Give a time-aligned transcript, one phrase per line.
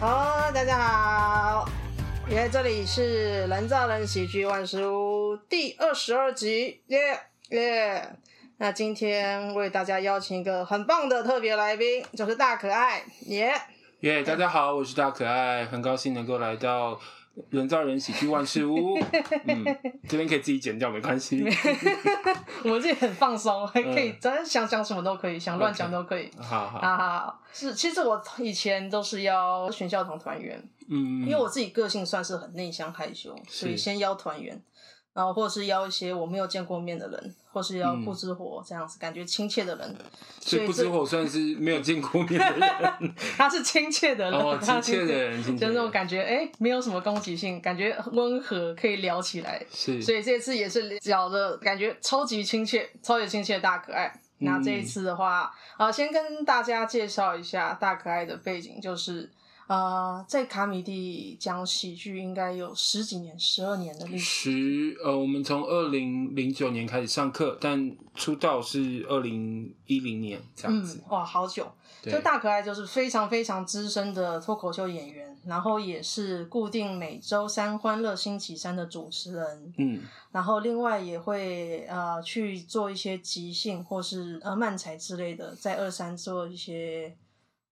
[0.00, 1.68] 好，大家好，
[2.30, 6.98] 耶这里是人造人喜剧万事屋第二十二集，耶
[7.48, 8.08] 耶。
[8.58, 13.52] 那今天为大家邀请一个很棒的特别来宾，就是大可爱，耶
[14.00, 14.22] 耶。
[14.22, 17.00] 大家好，我是大可爱，很高兴能够来到。
[17.50, 18.98] 人造人喜剧万事屋，
[19.46, 19.64] 嗯，
[20.08, 21.44] 这边可以自己剪掉，没关系。
[22.64, 26.28] 我们自己很放松，还可以，咱、嗯、想讲什么都可以，想乱讲都可以。
[26.30, 26.42] Okay.
[26.42, 27.42] 好好，好好好。
[27.52, 34.60] 是，其实我以前都是邀全校同团员，嗯，因为我自己个性算是很内向害羞，所以先邀团员。
[35.18, 39.96] 然后，或者是邀一些我没有见过面的人，或是邀不知火这样子、嗯、感觉亲切的人。
[40.38, 49.60] 所以不知火算是没有见过面的人， 他是亲切的人，哦、亲切的人，就那种感觉，哎，没有什么攻击性，感觉温和，可以聊起来。
[49.72, 54.06] 是，所以这次也是聊的感觉超级亲切，超级亲切的大可爱。
[54.38, 59.28] 嗯、那这一次的话，啊，先跟大家介绍一下大可爱的背景，就是。
[59.68, 64.24] 啊、呃，在卡米蒂讲喜剧应该有十几年、十二年的历史。
[64.50, 71.02] 十呃，我们从二零零九年开始上课，但出道是二零一零年这样子。
[71.04, 71.70] 嗯、哇，好久！
[72.02, 79.74] 这大可爱就是非常非常资深的脱口秀演员，然后也是固定每周三欢乐星期三的主持人。
[79.76, 80.00] 嗯，
[80.32, 87.14] 然后另外也会呃去做一些即兴或是呃漫才之类的，在二三做一些。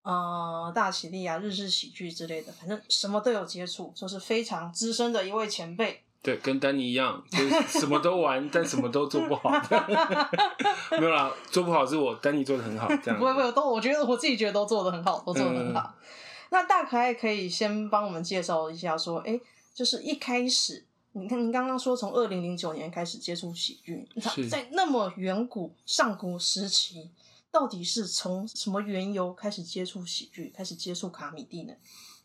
[0.06, 6.00] 呃，大喜利啊，日式喜剧之类的，反正什么都有接触，就是非常资深的一位前辈。
[6.22, 9.50] 对，跟丹尼一样，就是什么都玩，但什么都做不好。
[10.96, 12.86] 没有啦，做不好是我，丹尼做的很好。
[13.02, 13.18] 这样。
[13.18, 15.92] 不会不会，都我觉得我自己觉得都做的很好，都做的很好。
[15.98, 16.06] 嗯、
[16.50, 19.40] 那大可爱可以先帮我们介绍一下，说，哎，
[19.74, 20.84] 就是一开始，
[21.14, 24.08] 你看您刚刚说从二零零九年开始接触喜剧，
[24.48, 27.10] 在那么远古上古时期。
[27.50, 31.72] 到底是从什么缘由开始接触喜剧，开始接触卡米蒂呢？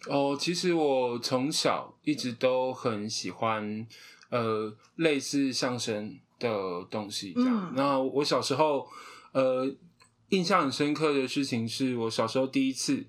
[0.07, 3.87] 哦，其实我从小一直都很喜欢，
[4.29, 7.33] 呃，类似相声的东西。
[7.33, 8.87] 这样，嗯、那我小时候，
[9.33, 9.73] 呃，
[10.29, 13.07] 印象很深刻的事情是我小时候第一次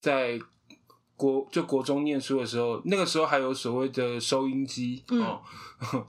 [0.00, 0.38] 在。
[1.20, 5.42] 国就国中念书的时候，那个时候还有所谓的收音机、嗯、哦，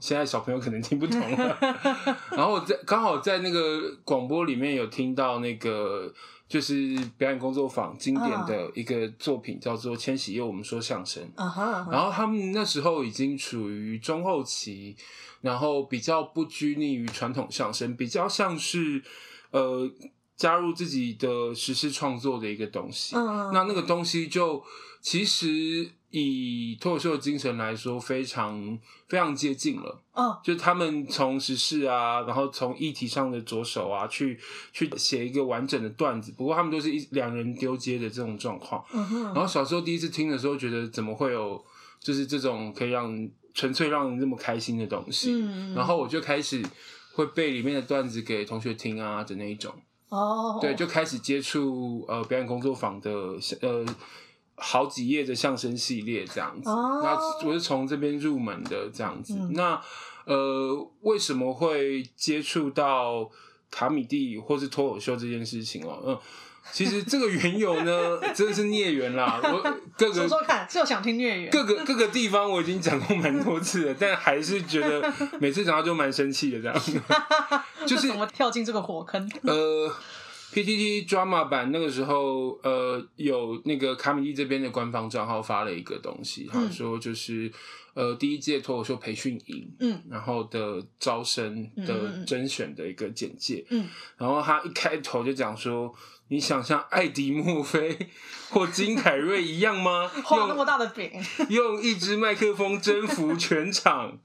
[0.00, 1.58] 现在小朋友可能听不懂了。
[2.30, 6.10] 然后我在刚好在那个广播里面有听到那个
[6.48, 11.22] 就是表演工作坊经典的一个作品，叫做《千禧夜我们说相声》。
[11.90, 14.96] 然后他们那时候已经处于中后期，
[15.42, 19.02] 然后比较不拘泥于传统相声，比较像是
[19.50, 19.90] 呃
[20.38, 23.14] 加入自己的实施创作的一个东西。
[23.14, 24.64] 那那个东西就。
[25.02, 30.00] 其实以脱口秀的精神来说，非常非常接近了。
[30.12, 30.36] 嗯，oh.
[30.44, 34.38] 就他们从时事啊，然后从议题上的着手啊，去
[34.72, 36.32] 去写一个完整的段子。
[36.36, 38.84] 不过他们都是一两人丢接的这种状况。
[38.92, 39.24] 嗯哼。
[39.24, 41.60] 然后小时候第一次听的时候，觉得怎么会有
[41.98, 45.32] 就是这种可以让纯粹让人这么开心的东西。
[45.32, 45.74] 嗯。
[45.74, 46.64] 然后我就开始
[47.14, 49.74] 会背里面的段子给同学听啊的那一种。
[50.10, 50.52] 哦。
[50.52, 50.60] Oh.
[50.60, 53.10] 对，就开始接触呃表演工作坊的
[53.62, 53.84] 呃。
[54.62, 57.44] 好几页的相声系列这样子，那、oh.
[57.44, 59.34] 我是从这边入门的这样子。
[59.34, 59.82] 嗯、那
[60.24, 63.28] 呃，为什么会接触到
[63.72, 65.98] 卡米蒂或是脱口秀这件事情哦？
[66.06, 66.18] 嗯，
[66.70, 69.40] 其实这个缘由呢， 真的是孽缘啦。
[69.42, 69.60] 我
[69.98, 71.50] 各个说说看，就想听孽缘。
[71.50, 77.62] 各个各个地方我已经讲过蛮多次了， 但还是觉得每次讲到就蛮生气的这样。
[77.84, 79.28] 就是怎么跳进这个火坑？
[79.42, 79.92] 呃。
[80.52, 87.50] PTT Drama 版那个时候，呃，有那个卡米地这边的官方账号发了一个东西，他、嗯、说就是
[87.94, 95.94] 呃第一届脱口秀培训营，嗯，然后的招生的甄选的一个简介，嗯，然后他一开头就讲说，
[96.28, 98.10] 你想像艾迪墨菲
[98.50, 100.06] 或金凯瑞一样吗？
[100.22, 101.10] 画那么大的饼，
[101.48, 104.18] 用一支麦克风征服全场。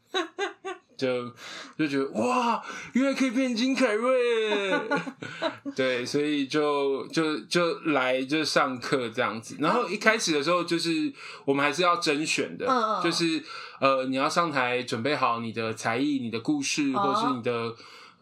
[0.97, 1.31] 就
[1.77, 2.61] 就觉得哇，
[2.93, 4.73] 原来可以变金凯瑞，
[5.75, 9.55] 对，所以就就就来就上课这样子。
[9.59, 11.13] 然后一开始的时候，就是
[11.45, 13.43] 我们还是要甄选的，就是
[13.79, 17.75] 呃，你要上台准备好你的才艺、你的故事，或者是你的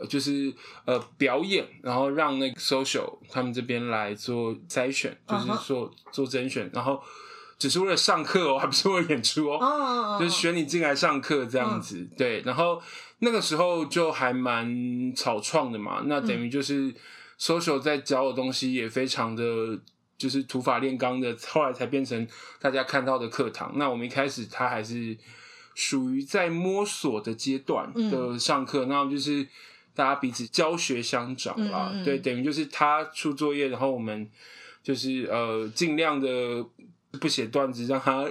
[0.10, 7.02] 就是呃表演，然后让那个 social 他们这边来做筛选，就是说做甄选，然后。
[7.58, 10.20] 只是为了上课哦， 还不是为了演出哦，oh.
[10.20, 12.42] 就是选你进来上课这样子，嗯、对。
[12.42, 12.82] 然后
[13.20, 16.94] 那个时候就还蛮草创的嘛，那等于就是
[17.40, 19.80] social 在教的东西也非常的
[20.18, 22.28] 就是土法炼钢的，后来才变成
[22.60, 23.72] 大家看到的课堂。
[23.76, 25.18] 那我们一开始他还是
[25.74, 29.48] 属于在摸索的阶段的上课，那、嗯、就是
[29.96, 34.30] 大家彼此教学相长啦，嗯嗯对，等于就是他出作业，然后我们
[34.84, 36.66] 就是呃尽量的。
[37.16, 38.26] 不写段子，让他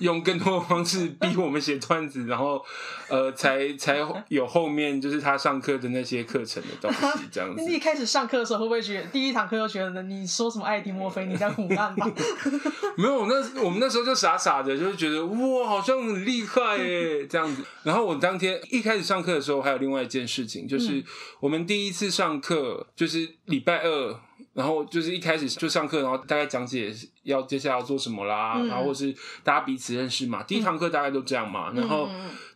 [0.00, 2.64] 用更多的方式逼我们写段子，然后
[3.08, 3.98] 呃，才才
[4.28, 7.62] 有后面就是他上课的那些课程的东西这样子。
[7.64, 12.10] 你一开始上课的时候会不会觉得第一堂课就觉得你说什么爱迪墨菲你在唬烂吧？
[12.96, 17.64] 没有，那我们那时候就傻傻的，就是觉得哇，好像很厉害耶这样子。
[17.82, 21.04] 然后我当天一开始上课的时候，还有另外一件事情，就是
[21.40, 24.20] 我们第一次上课就是礼拜二。
[24.54, 29.12] 然后就是一开始就上课，然后大概讲解要接下来要做什么啦，嗯、然后或是
[29.42, 30.44] 大家彼此认识嘛。
[30.44, 31.70] 第一堂课大概都这样嘛。
[31.72, 32.08] 嗯、然后，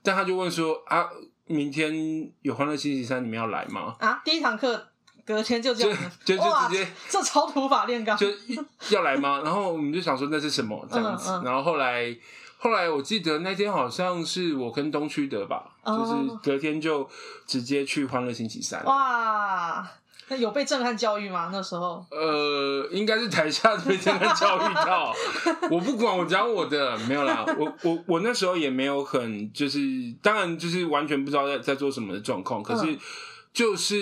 [0.02, 1.08] 但他就问说啊，
[1.46, 3.96] 明天有欢乐星期三，你们要来吗？
[3.98, 4.88] 啊，第一堂课
[5.26, 8.28] 隔天就这样，就就，就直接这超土法炼钢，就
[8.90, 9.42] 要来吗？
[9.44, 11.32] 然后我们就想说那是什么这样子。
[11.32, 12.16] 嗯嗯、然后后来
[12.58, 17.08] 后来我记得那天好像是我跟东区德吧，嗯、就是隔天就
[17.44, 18.84] 直接去欢乐星期三。
[18.84, 19.84] 哇！
[20.28, 21.50] 那有被震撼教育吗？
[21.52, 25.14] 那时候，呃，应该是台下被震撼教育到。
[25.70, 27.44] 我不管，我讲我的，没有啦。
[27.58, 29.80] 我我我那时候也没有很，就是
[30.22, 32.62] 当然就是完全不知道在在做什么的状况。
[32.62, 32.98] 可是
[33.52, 33.96] 就是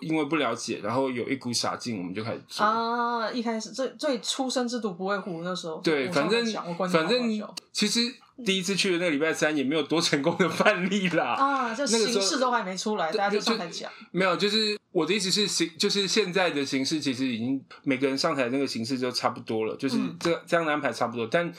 [0.00, 3.30] 因为不了解，然后有一股傻劲，我们就开始做啊。
[3.30, 6.44] 一开始最最初生之犊不会虎，那时候对，反正
[6.90, 8.14] 反正其实。
[8.44, 13.90] 第一次去的那个礼拜三也没有多成功的范例啦啊，就形式都还没出来，大家就上台讲。
[14.12, 21.26] 没有，就是我的意思是形，就是现在的形式其实已经每个人上台那个形式就差不多了，就是这这样的安排差不多。
[21.26, 21.52] 但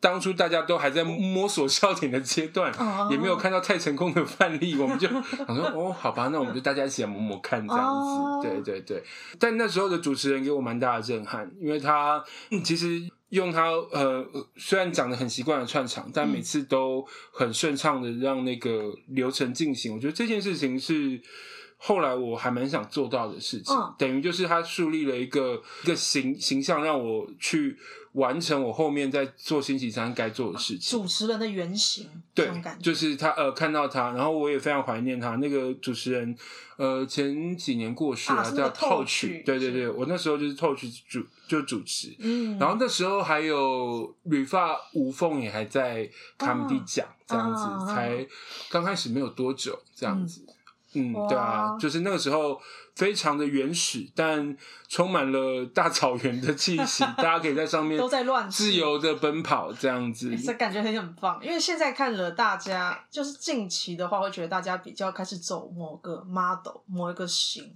[0.00, 2.72] 当初大家都还在摸索笑点的阶段，
[3.10, 5.08] 也没有看到太成功的范例，我们就
[5.46, 8.48] 想说哦，好吧，那我们就大家一起来摸摸看这样子。
[8.48, 9.02] 对对对。
[9.38, 12.24] 但那时候的主持人给我蛮大的震撼，因为他
[12.64, 13.08] 其实。
[13.30, 14.24] 用他呃，
[14.56, 19.94] 虽然讲的很习惯的串场，但每次都很顺畅的让那个流程进行。
[19.94, 21.20] 我觉得这件事情是
[21.86, 27.78] 后来我还蛮想做到的事情，嗯、等于就是他树立了一个一个形形象，让我去
[28.14, 30.98] 完成我后面在做星期三该做的事情。
[30.98, 32.50] 主持人的原型，对，
[32.82, 36.36] 就是他呃，看到他，然后我也非常怀念他那个主持人。
[36.78, 46.06] 呃，前几年过世了，啊、叫透曲，对对对，我那时候就是透曲主就主持，嗯，然后那时候还有旅发吴凤也还在
[46.36, 48.26] 卡米蒂讲这样子，啊、才
[48.68, 50.54] 刚开始没有多久这样子，嗯，
[50.96, 52.60] 嗯，对啊，就是那个时候。
[52.96, 54.56] 非常的原始，但
[54.88, 57.04] 充满了大草原的气息。
[57.18, 61.38] 大家可以在上面都在乱自由的奔跑，这样子，这感觉很很棒。
[61.44, 67.70] 因为现在看了大家，就是近期的话，会觉得大家比较开始走某个 model，某一个型，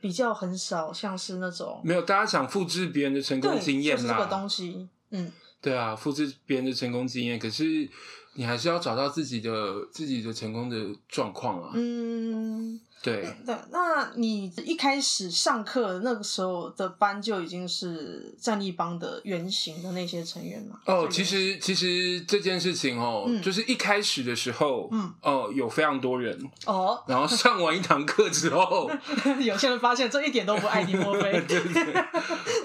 [0.00, 4.02] 比较很少像是那种没有大家想复制别人的成功经验啦。
[4.02, 5.30] 就是这个东西，嗯，
[5.62, 7.88] 对啊，复制别人的成功经验，可是
[8.36, 12.80] 你还是要找到自己的自己的成功的状况啊，嗯。
[13.02, 13.34] 对。
[13.46, 20.80] 对，那你一开始上课那个时候的班就已经是战力帮的原型的那些成员吗？
[20.86, 28.90] 哦，其实其实这件事情哦，嗯、就是一开始的时候，嗯，哦、呃，有非常多人哦，然后上完一堂课之后，
[29.40, 31.94] 有些人发现这一点都不爱迪莫菲，对对对，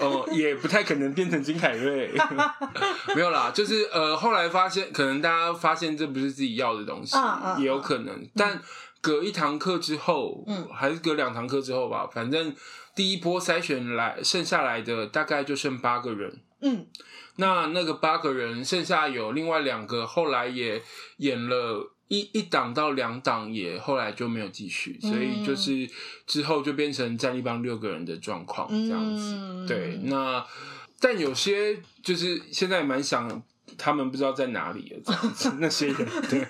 [0.00, 2.12] 哦、呃，也不太可能变成金凯瑞，
[3.14, 8.60] 没有啦，就是呃，后来发现可能大家发现这不是自己要的东西，啊啊、也有可能，嗯、但。
[9.02, 12.54] 隔一堂课之后，嗯，还是隔两堂课之后吧，反正
[12.94, 16.86] 第一波筛选来剩下来的大概就剩八个人，嗯，
[17.36, 20.80] 那那个八个人剩下有另外两个后来也
[21.16, 25.90] 演了一一档到两档，也后来就没有继续，所以就是
[26.26, 30.46] 之后就变成战力帮六个人的状况这样子，嗯、对，那
[31.00, 33.42] 但有些就是现在蛮想。
[33.78, 35.96] 他们不知道在哪里了，这样子 那些人，
[36.28, 36.46] 对，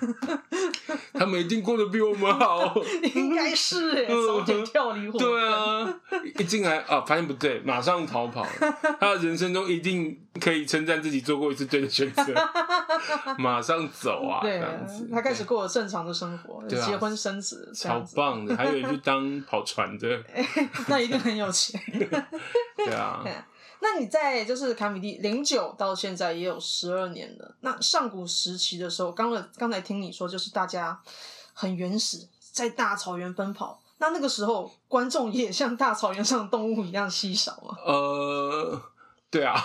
[1.14, 2.74] 他们一定过得比我们好，
[3.14, 5.18] 应该是哎早点跳离火。
[5.18, 6.00] 对啊，
[6.38, 8.46] 一进来啊，发现不对，马上逃跑。
[9.00, 12.34] 他的人生中一定可以称赞自己做过一次对的选择，
[13.38, 15.08] 马上走啊，对这样子。
[15.12, 18.56] 他开始过了正常的生活，结婚生子，超棒的。
[18.56, 20.22] 还有人去当跑船的，
[20.88, 21.80] 那一定很有钱。
[22.76, 23.24] 对啊。
[23.82, 27.56] 那你在就是卡米蒂零九到现在也有十二年了。
[27.62, 31.02] 那上古时期的时候，刚刚刚才听你说，就是大家
[31.52, 33.82] 很原始，在大草原奔跑。
[33.98, 37.76] 那那个时候，观众也像大草原上的动物一样稀少吗？
[37.84, 38.80] 呃，
[39.32, 39.60] 对啊，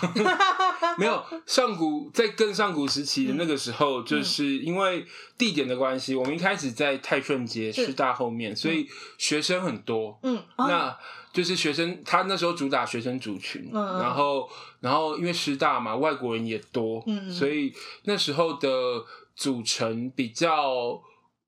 [0.98, 5.06] 没有上古在更上古时期的那个时候，就是因为
[5.38, 8.88] 地点的关系，嗯、我们一开始在泰顺街师大后面，所以
[9.20, 10.18] 学生很多。
[10.24, 10.98] 嗯，那。
[11.38, 17.72] 啊就是学生，他那时候主打学生族群，嗯嗯然后，然后因为师大嘛，外国人也多，嗯嗯所以
[18.06, 21.00] 那时候的组成比较，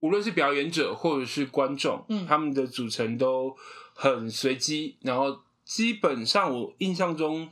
[0.01, 3.55] 无论是表演者或者是观众，嗯、他们的组成都
[3.95, 7.49] 很随机，然后基本上我印象中。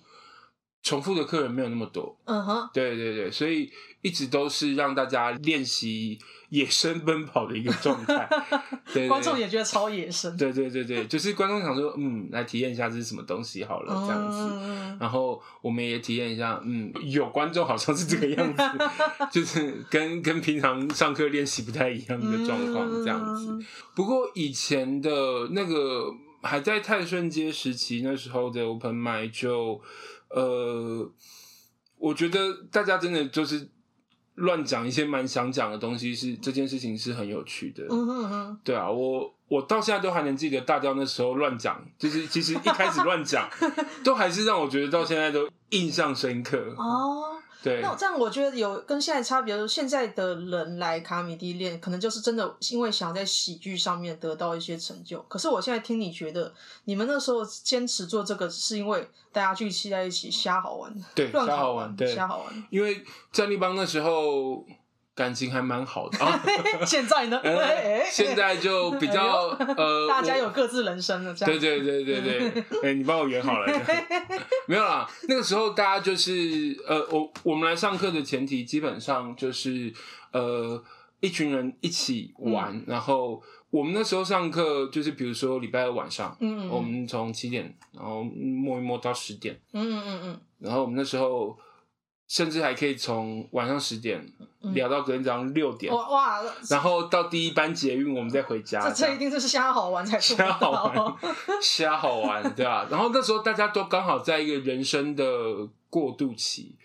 [0.87, 2.17] 重复的客人没有那么多。
[2.23, 3.69] 嗯哼，对对对，所以
[4.01, 6.17] 一直都是让大家练习
[6.47, 8.29] 野生奔跑的一个状态。
[8.93, 10.37] 对，观众也觉得超野生。
[10.37, 14.37] 对对对对，就是观众想说，嗯，来体验一下这是什么东西好了，这样子。
[14.39, 18.63] 嗯、然后我们也体验一下，嗯，有观众好像是这个样子，
[19.29, 23.59] 就是跟跟平常上课练习不太一样的状况，这样子。
[23.93, 29.81] 不过以前的那个还在泰顺街时期，那时候的 Open Mic 就。
[30.29, 31.11] 呃，
[31.97, 33.69] 我觉得大家真的就是
[34.35, 37.85] 乱讲一些蛮想讲的东西是，是这件事情是很有趣的。
[37.89, 43.49] 嗯哼哼，对啊，我我到现在都还能记得大雕那时候乱讲，就是其实一开始乱讲，
[44.03, 46.73] 都还是让我觉得到现在都印象深刻。
[46.77, 47.36] 哦。
[47.63, 55.21] 对那这样我觉得有跟现在差别，就是现在的人来卡米蒂练，可能就是真的因为想在喜剧上面得到一些成就。
[55.23, 56.53] 可是我现在听你觉得，
[56.85, 62.67] 你们那时候坚持做这个，是因为大家聚集在一起瞎好玩，对，乱好玩，对，瞎好玩。
[62.69, 64.63] 因为战立邦那时候。
[65.17, 66.39] 感情还蛮好的啊，
[66.85, 67.41] 现在呢？
[68.11, 71.59] 现在就比较呃， 大家有各自人生了，这样。
[71.59, 72.21] 对对对对
[72.51, 73.67] 对，哎，你帮我圆好了。
[74.67, 79.91] 没有啦，那个时候大家就是呃，我我们来上课的前提基本上就是
[80.31, 80.83] 呃，
[81.19, 91.57] 一群人一起玩，然后我们那时候上课就是比如说礼拜二晚上，嗯，我们从七点然后摸一摸到十点，嗯嗯嗯，然后我们那时候。
[92.27, 94.25] 甚至还可以从晚上十点
[94.73, 96.41] 聊到隔天早上六点，哇！
[96.69, 98.81] 然后到第一班捷运，我们再回家。
[98.81, 101.13] 这这一定是瞎好玩才瞎好玩，
[101.61, 102.85] 瞎好玩，对啊。
[102.91, 105.25] 然后那时候大家都刚好在一个人生的
[105.89, 106.75] 过渡期。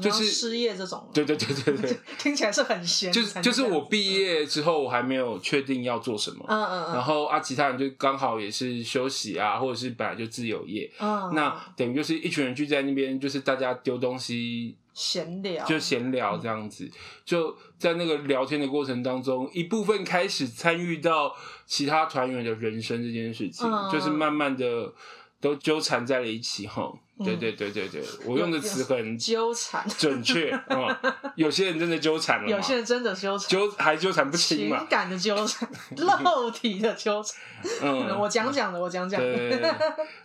[0.00, 3.12] 就是失业这种，对对对对对， 听起来是很闲。
[3.12, 16.90] 就是就是我毕业之后，我还没有确定要做什么，嗯嗯嗯，然后啊，其他人就刚好也是休息啊，或者是本来就自由业，嗯，那等于就是一群人聚在那边，就是大家丢东西，闲聊，就闲聊这样子，
[17.24, 21.34] 就在那个聊天的过程当中，一部分开始参与到
[21.66, 24.92] 其他团员的人生这件事情，就是慢慢的
[25.40, 26.92] 都纠缠在了一起哈。
[27.24, 31.00] 对对对对对，我用的词很纠缠，准确啊。
[31.34, 34.78] 有些人真的纠缠了，有些人真的纠缠，纠还纠缠不清嘛。
[34.78, 37.36] 情感的纠缠， 肉体的纠缠。
[37.82, 39.26] 嗯，我讲讲的，我讲讲的。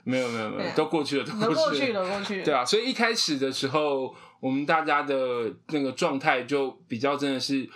[0.03, 2.45] 没有没有没有，都过去了，都过去了，过去了。
[2.45, 5.15] 对啊，所以一开始的时候，我们大家的
[5.69, 7.67] 那个状态就比较真的是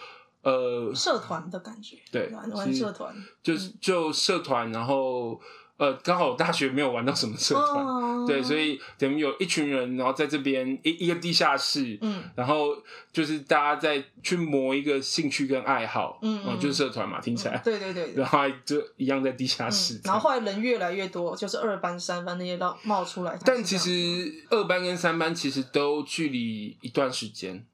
[0.43, 5.39] 呃社团的感觉，对，玩社团，就是就社团，然后。
[5.77, 12.75] 呃，刚好大学没有玩到什么社团，哦、对，所以等于有一群人，然后在这边一一个地下室，嗯，然后
[13.13, 27.65] 就是大家在去磨一个兴趣跟爱好，嗯，嗯，就是社团嘛，听起来，嗯、对对对， 然后就一样在地下室，嗯、然后后来人越来越多，就是二班、三班那些都冒出来，但其实二班跟三班其实都距离一段时间，嗯、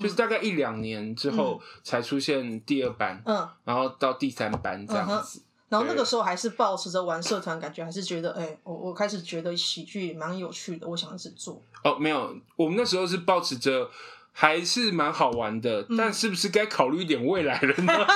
[0.00, 5.42] 就是大概一两年之后才出现第二班，嗯，然后到第三班这样子。
[5.72, 11.62] 嗯然后那个时候还是保持着玩社团，感觉还是觉得，哎，我我开始觉得喜剧蛮有趣的，我想一直做。
[11.82, 13.88] 哦，没有，我们那时候是保持着
[14.32, 17.92] 还是蛮好玩的，嗯、但是不是该考虑一点未来了呢？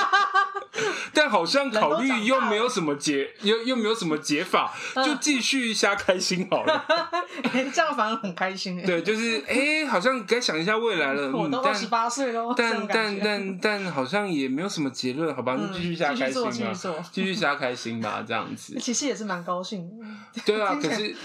[1.14, 6.84] 但好像考虑又没有什么解，又又没有什么解法，就继续瞎开心好了。
[7.72, 8.82] 这样反而很开心。
[8.84, 11.32] 对，就是哎，好像该想一下未来了。
[11.36, 15.56] 我都二十八岁喽，但但但但好像也没有什么结论，好吧？
[15.56, 16.72] 就继续瞎开心吧，
[17.10, 18.76] 继续瞎开心吧，这样子。
[18.78, 20.06] 其实也是蛮高兴的。
[20.44, 21.16] 对啊，可是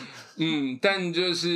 [0.43, 1.47] 嗯，但就是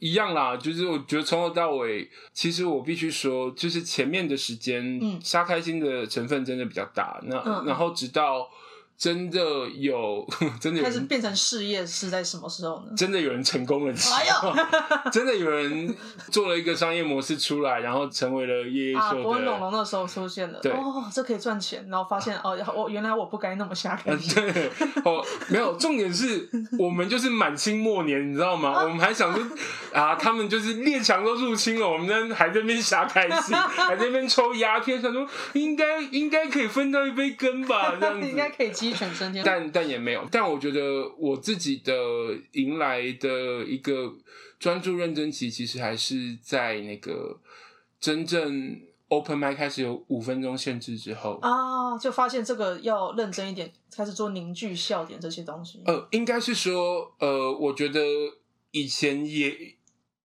[0.00, 7.20] 一样啦，就是我觉得从头到尾，其实我必须说，就是前面的时间，嗯，瞎开心的成分真的比较大。
[7.26, 8.50] 那、嗯、然后直到
[8.98, 9.40] 真的
[9.76, 10.26] 有
[10.60, 12.92] 真的有人开始变成事业是在什么时候呢？
[12.96, 14.56] 真的有人成功了，哎呦，
[15.12, 15.94] 真的有人
[16.30, 19.06] 做了一个商业模式出来，然后成为了夜夜秀的。
[19.06, 24.34] 啊，伯恩龙龙那时候出现了，对哦，这可以赚钱，然后发现哦，我原来我不该那么瞎开心。
[24.34, 24.70] 对
[25.04, 26.48] 哦，没有，重点是
[26.78, 28.70] 我们就是满清末年，你知道吗？
[28.70, 29.42] 啊、我们还想说
[29.92, 39.44] 啊，他们就是列强都入侵了，我们呢还在那边瞎开心， 还在那边抽鸦片，想说应该应该可以分到一杯羹吧，这样子应该可以鸡犬升天。
[39.44, 41.92] 但但也没有，但我觉得我自己的
[42.52, 44.14] 迎来的一个
[44.58, 47.40] 专注认真期，其实还是在那个
[48.00, 55.80] 真正 open mic 开始有五分钟限制之后啊，就发现这个要认真一点，开始做凝聚笑点这些东西。
[55.84, 58.00] 呃，应该是说，呃，我觉得
[58.72, 59.75] 以前也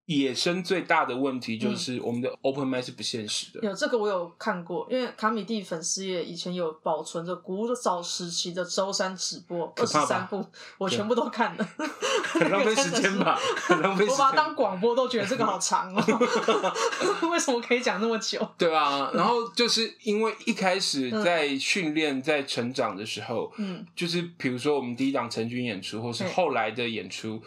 [0.08, 3.62] 野生最大的问题就是我们的 open mic 是不现实的。
[3.62, 10.46] 有这个我有看过，因为卡米蒂粉丝也以前有保存着古早时期的周三直播二十三部，
[10.77, 11.70] 我全部都看了，
[12.24, 13.39] 很浪费时间吧？
[13.55, 14.13] 很浪费时间。
[14.13, 16.03] 我把它当广播都觉得这个好长哦，
[17.31, 18.46] 为什么可以讲那么久？
[18.58, 27.41] 对啊，然后就是因为一开始在训练、在成长的时候，嗯，就是比如说我们第一档成军演出，或是后来的演出。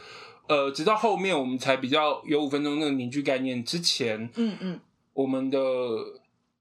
[0.46, 3.64] 呃，直到后面我们才比较有五分钟那个凝聚概念。
[3.64, 4.80] 之前，嗯嗯，
[5.12, 5.58] 我们的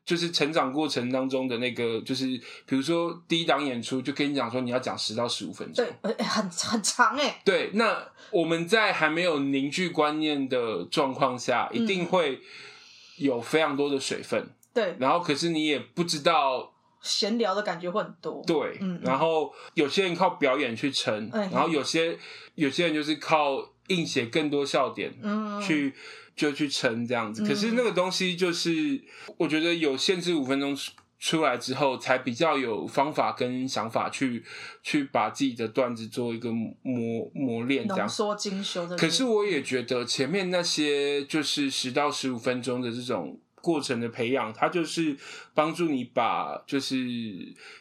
[0.05, 2.25] 就是成长过程当中的那个，就是
[2.65, 7.41] 比如说第一档演出就跟你讲说你要讲十到十五分钟，对，很很长哎。
[7.43, 12.39] 对，那我们在还没有凝聚观念的状况下，一定会
[13.17, 14.49] 有非常多的水分。
[14.73, 16.71] 对，然后可是你也不知道。
[17.01, 22.17] 闲聊的感觉会很多，对，嗯，然后有些人靠表演去撑，嗯，然后有些
[22.55, 25.93] 有些人就是靠硬写更多笑点，嗯，去
[26.35, 27.45] 就去撑这样子。
[27.45, 29.01] 可是那个东西就是，
[29.37, 30.75] 我觉得有限制五分钟
[31.19, 34.43] 出来之后，才比较有方法跟想法去
[34.81, 38.95] 去把自己的段子做一个磨磨练，这样浓缩精修的。
[38.95, 43.39] 可是我也觉得前面那些就是十到十五分钟的这种。
[43.63, 45.15] 过程的培养，它就是
[45.53, 46.97] 帮助你把就是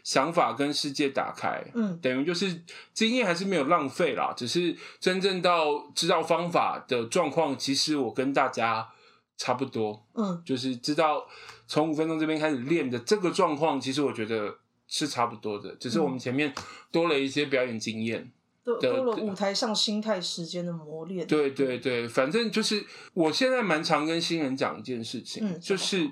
[0.04, 2.62] 想法跟世界打开，嗯，等于就是
[2.94, 8.88] 经验还是没有浪费啦，只是真正到知道方法的状况，其实我跟大家
[9.36, 11.26] 差不多，嗯，就是知道
[11.66, 16.54] 从五分钟这边开始练的这个状况，其实我觉得是差不多的，只是我们前面
[16.92, 18.30] 多了一些表演经验。
[18.64, 21.26] 多多了舞台上心态时间的磨练。
[21.26, 26.08] 对对对，反正就是我现在蛮常跟新人讲一件事情，嗯，就是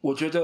[0.00, 0.40] 我觉得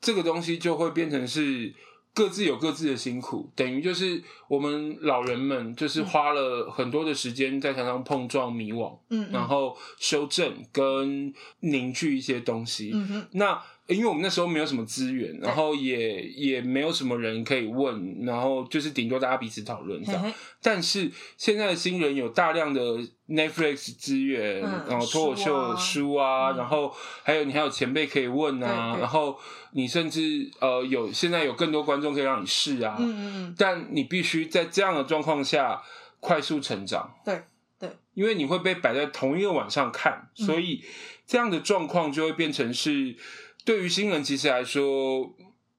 [0.00, 1.74] 这个东西就会变成是
[2.12, 13.62] 各自有各自的辛苦，等于就是我们老人们就是花了很多的时间在台上碰撞迷惘，嗯，然后修正跟凝聚一些东西，嗯哼，那。
[13.90, 20.32] 因为我们那时候没有什么资源，然后也也没有什么人可以问，然后就是顶多大家彼此讨论这样。
[20.62, 22.80] 但是现在的新人有大量的
[23.28, 26.94] Netflix 资源，嗯、然后脱口秀的书啊，嗯、然后
[27.24, 29.36] 还有你还有前辈可以问啊，然后
[29.72, 32.96] 你甚至呃有现在有更多观众可以让你试啊。
[33.00, 33.54] 嗯嗯。
[33.58, 35.82] 但你必须在这样的状况下
[36.20, 37.12] 快速成长。
[37.24, 37.42] 对
[37.78, 37.90] 对。
[38.14, 40.84] 因为你会被摆在同一个晚上看，所以
[41.26, 43.16] 这样的状况就会变成是。
[43.64, 45.34] 对于新人其实来说，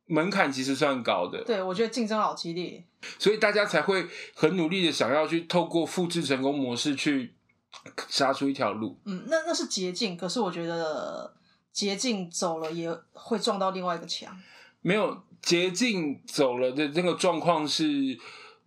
[0.06, 1.44] 门槛其实算高的。
[1.44, 2.84] 对，我觉得竞争好激烈，
[3.18, 7.34] 所以大家才会很努力的想要去透过复制成功模式去
[8.08, 8.98] 杀出一条路。
[9.06, 11.34] 嗯，那那是捷径，可是我觉得
[11.72, 14.38] 捷径走了也会撞到另外一个墙。
[14.82, 18.18] 没有捷径走了的那个状况是，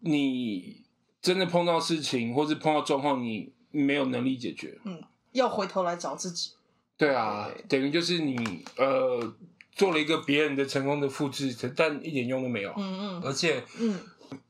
[0.00, 0.82] 你
[1.20, 4.80] 真的碰到事情或是碰到状况，你没有能力解决。
[4.84, 6.52] 嗯，要回头来找自己。
[6.96, 9.34] 对啊，等于就是你呃
[9.72, 12.72] 做了一个别人的成功的复制，但一点用都没有。
[12.76, 13.98] 嗯嗯，而且嗯，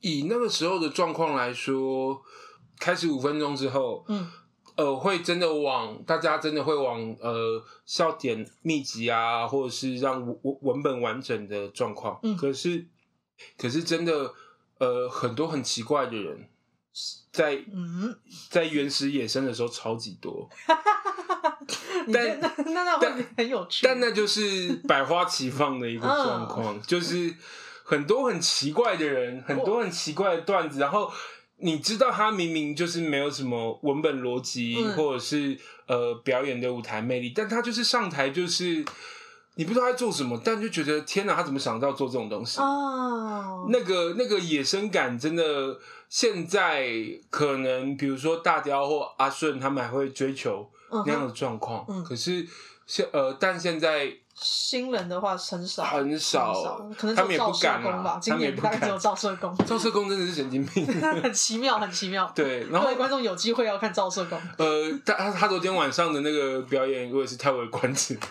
[0.01, 2.21] 以那个时候的状况来说，
[2.79, 4.29] 开始五分钟之后，嗯，
[4.77, 12.21] 呃，会真的往大家真的会往呃笑点密集啊，或者是让文文本完整的状况。
[12.23, 12.87] 嗯，可是
[13.57, 14.35] 可是真的
[14.79, 16.49] 呃很多很奇怪的人，
[17.33, 18.17] 在嗯。
[18.51, 20.49] 在原始野生的时候超级多。
[22.13, 27.35] 但那那那会很有趣，但那就是百花齐放的一个 状况，嗯、就是
[27.83, 31.11] 很多很奇怪的人，很多很奇怪的段子，然后
[31.59, 38.85] 你知道他明明就是没有什么文本逻辑，嗯、或者是呃表演的舞台魅力，但他就是上台就是
[39.55, 42.61] 你不知道他做什么，但就觉得天哪，他怎么想到做这种东西？
[42.61, 45.79] 哦，那个那个野生感真的，
[46.15, 46.87] 现在
[47.29, 50.71] 可能比如说大雕或阿顺他们还会追求。
[51.05, 52.47] 那样的状况，嗯、可是
[52.87, 58.17] 现呃，但现在新人的话很少，很少，可能他们也不敢吧。
[58.23, 60.87] 今年大概只有赵社工，赵社工真的是神经病，
[61.21, 62.31] 很奇妙，很奇妙。
[62.33, 64.41] 对，然后各位观众有机会要看赵社工。
[64.59, 68.17] 呃，他他昨天晚上的那个表演，我也是叹为观止。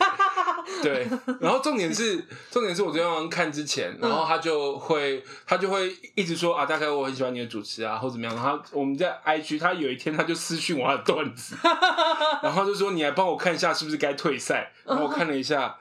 [0.82, 1.08] 对，
[1.40, 8.36] 然后重点是， 重点是我昨天晚上看之前，然后他就会，他就会一直说啊，大概我很喜欢你的主持啊，或怎么样。
[8.36, 11.56] 然后我们在 IG，他有一天他就私讯我的段子，
[12.44, 14.72] 然后就说你来帮我看一下是不是该退赛。
[14.86, 15.76] 然后我看了一下。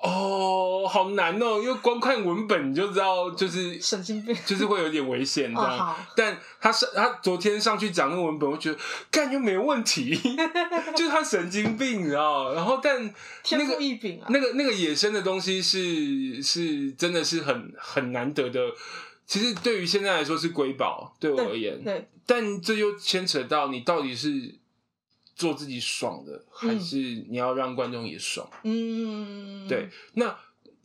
[0.00, 5.78] 哦，好难哦，因为光看文本你就知道，就是神经病，就是会有点危险这样。
[5.78, 8.78] 哦、但他是他昨天上去讲那个文本，我觉得
[9.10, 10.14] 干又没问题，
[10.94, 12.54] 就是他神经病，你知道？
[12.54, 13.12] 然后但
[13.50, 18.60] 那个异禀啊，那个那个野生的东西是是真的是很很难得的。
[19.26, 21.82] 其实对于现在来说是瑰宝，对我而言。
[21.82, 21.94] 对。
[21.94, 24.54] 对但这又牵扯到你到底是。
[25.38, 26.96] 做自己爽的，还是
[27.30, 28.46] 你要让观众也爽？
[28.64, 29.88] 嗯，对。
[30.14, 30.36] 那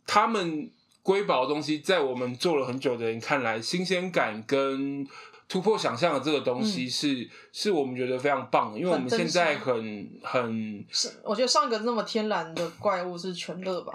[0.06, 0.70] 他们
[1.02, 5.06] 瑰宝的东西，在我们做了很久的人看来，新鲜感跟
[5.48, 9.74] 突破想象的这个东西是，是、嗯、是我们觉得非常棒的，因为我们现在很
[10.22, 13.92] 很，很是，我觉得上一个那么天然的怪物是全乐吧。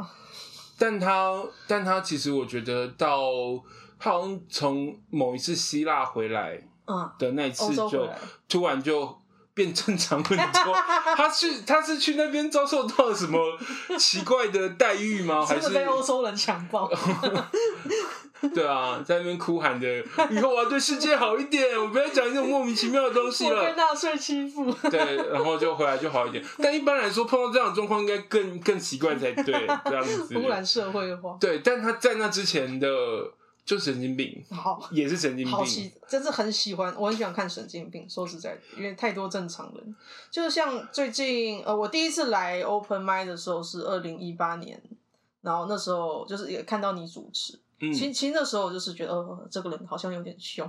[0.77, 3.31] 但他，但他其实我觉得到
[3.97, 6.61] 他好像从某一次希腊回来
[7.17, 8.09] 的那一次就
[8.47, 9.18] 突然就
[9.59, 10.73] 变正常很多。
[11.17, 13.37] 他去他是去那边遭受到了什么
[13.97, 15.43] 奇怪的待遇吗？
[15.45, 16.89] 还是被欧洲人强暴？
[18.55, 19.85] 对啊，在那边哭喊着
[20.29, 23.65] 以后我要对世界好一点，我不要讲这种莫名其妙的东西了。
[23.65, 24.71] 被纳粹欺负。
[24.89, 24.97] 对，
[25.33, 26.41] 然后就回来就好一点。
[26.63, 30.33] 但一般来说，碰到这样的状况，应该更更奇怪才对，这样子。
[30.33, 31.35] 突然社会化。
[31.37, 32.87] 对，但他在那之前的
[33.69, 35.55] 就神经病，好，也是神经病。
[35.55, 38.09] 好奇，真是很喜欢，我很喜欢看神经病。
[38.09, 39.95] 说实在的，因为太多正常人，
[40.31, 44.81] 就是像最近呃，我第一次来 Open m i d 的时候是二零一八年，
[45.41, 47.59] 然后那时候就是也看到你主持。
[47.79, 50.67] 嗯，其其实那时候我就是觉得，呃，这个人好像有点凶。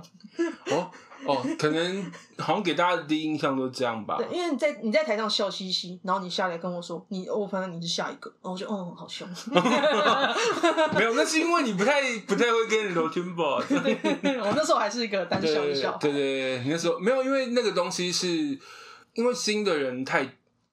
[0.67, 0.91] 哦
[1.25, 4.17] 哦，可能好像给大家的第一印象都这样吧。
[4.17, 9.27] 对，因为你在你在台上笑嘻嘻，然后你下来跟我说，你我反正你是下一个，然后我就嗯，好凶。
[10.95, 13.43] 没有，那是因为你不太不太会跟人聊天吧？
[13.43, 15.97] 我那时候还是一个单小的小孩。
[15.99, 18.27] 对对对，你那时候没有，因为那个东西是
[19.13, 20.27] 因为新的人太。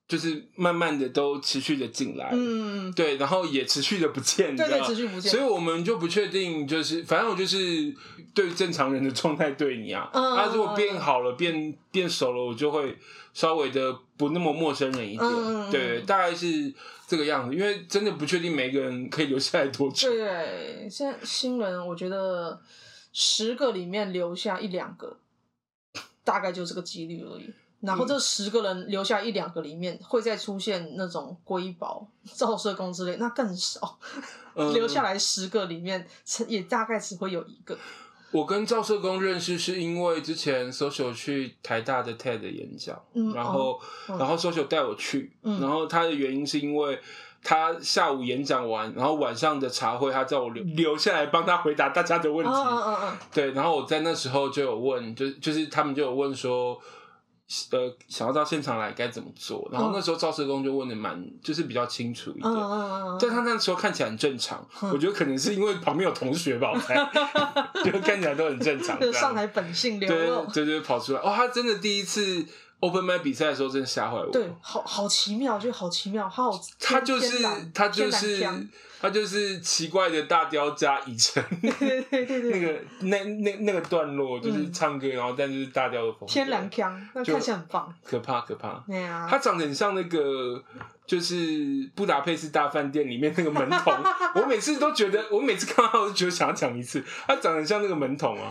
[0.09, 7.94] 就是慢慢的都持续的进来，嗯，对，然后也持续的不见，对对，持续不见，所以我们就不确定，就是反正我就是
[8.33, 12.97] 对正常人的状态对你啊，啊、如果变好了，变变熟了，我就会
[13.35, 16.73] 稍微的不那么陌生人一点，嗯、对，大概是
[17.07, 20.11] 这个样子，因为真的不确定每个人可以留下来多久。
[20.11, 22.59] 对，现在新人，我觉得
[23.12, 25.18] 十个里面留下一两个，
[26.25, 27.53] 大概就这个几率而已。
[27.80, 33.98] 然后这十个人留下一两个里面，会再出现那种瑰宝、照射工之类，那更少。
[34.56, 36.04] 嗯、留下来十个里面，
[36.48, 37.78] 也大概只会有一个。
[38.32, 47.00] 我跟赵社工认识是因为之前 social 去台大的 TED 演讲，嗯、然后、然后 social 带我去，嗯、然后他的原因是因为
[47.44, 52.52] 他下午演讲完，然后晚上的茶会，他叫我留留下来帮他回答大家的问题。
[52.52, 53.16] 嗯嗯嗯。
[53.32, 56.76] 对，然后我在那时候就有问，就就是他们就有问说。
[57.70, 59.66] 呃，想要到现场来该怎么做？
[59.72, 62.52] 然后那时候赵社工就问的蛮，就是比较清楚一点。
[62.52, 66.94] 嗯，但他那时候看起来很正常，嗯、我觉得可能是因为旁边有同学吧，我猜，
[67.82, 69.00] 就看起来都很正常。
[69.12, 71.20] 上台本性流露，对对对，跑出来。
[71.20, 72.44] 哦，他真的第一次
[72.80, 74.30] Open Mic 比赛的时候，真的吓坏我。
[74.30, 76.50] 对，好好奇妙，就好奇妙，好。
[76.78, 78.46] 他就是他就是。
[79.00, 81.42] 他就是奇怪的大雕加以晨，
[81.78, 88.82] 对对对对，那个那那那个段落就是唱歌，然后但是大雕的风格，天然腔，那看起来很棒，可怕可怕。
[88.88, 90.61] 对啊，他长得很像那个，
[91.06, 93.94] 就是布达佩斯大饭店里面那个门童。
[94.34, 97.00] 我每次都觉得，我每次看到他我就觉得想要讲一次。
[97.26, 98.48] 他长得很像那个门童啊，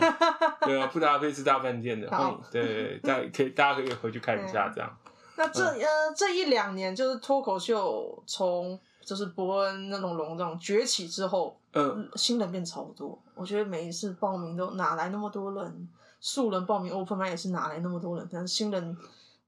[0.62, 2.10] 对啊，布达佩斯大饭店的。
[2.10, 4.98] 好，对对，大家可以大家可以回去看一下这样。
[5.36, 8.80] 那这呃这一两年就是脱口秀从。
[9.08, 13.18] 就是伯恩那种龙这种崛起之后，嗯，新人变超多。
[13.34, 15.88] 我觉得每一次报名都哪来那么多人？
[16.20, 18.28] 素人报名 Open 也是哪来那么多人？
[18.30, 18.94] 但是新人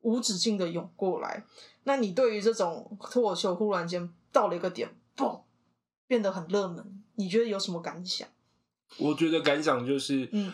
[0.00, 1.44] 无止境的涌过来。
[1.84, 5.42] 那你对于这种脱口秀忽然间到了一个点，嘣，
[6.06, 8.26] 变得很热门，你觉得有什么感想？
[8.96, 10.50] 我觉得感想就是，嗯，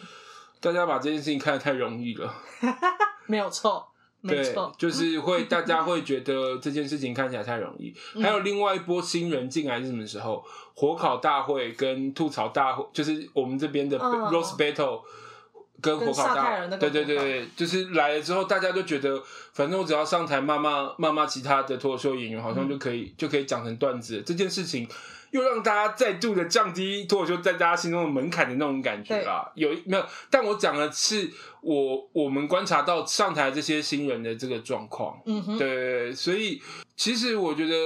[0.60, 2.34] 大家把这件事情看得太容易了，
[3.26, 3.86] 没有错。
[4.26, 7.94] 对，就是会，大家会觉得这件事情看起来太容易。
[8.14, 10.44] 嗯、还有另外一波新人进来是什么时候？
[10.74, 15.00] 火烤大会跟吐槽大会，就是我们这边的 Roast Battle
[15.80, 24.22] 跟火烤大会，对对对，就是来了之后，大家都觉得，反正我只要上台骂骂骂骂其他的脱口秀演员，好像就可以、嗯、就可以讲成段子。
[24.26, 24.88] 这件事情。
[25.30, 30.06] 又让大家再度的降低脱口秀在大家心中的门槛的那种感觉啦，有没有？
[30.30, 36.62] 但我讲的是我我们观察到上台这些新人的这个状况，嗯哼，对，所以
[36.96, 37.76] 其实我觉得，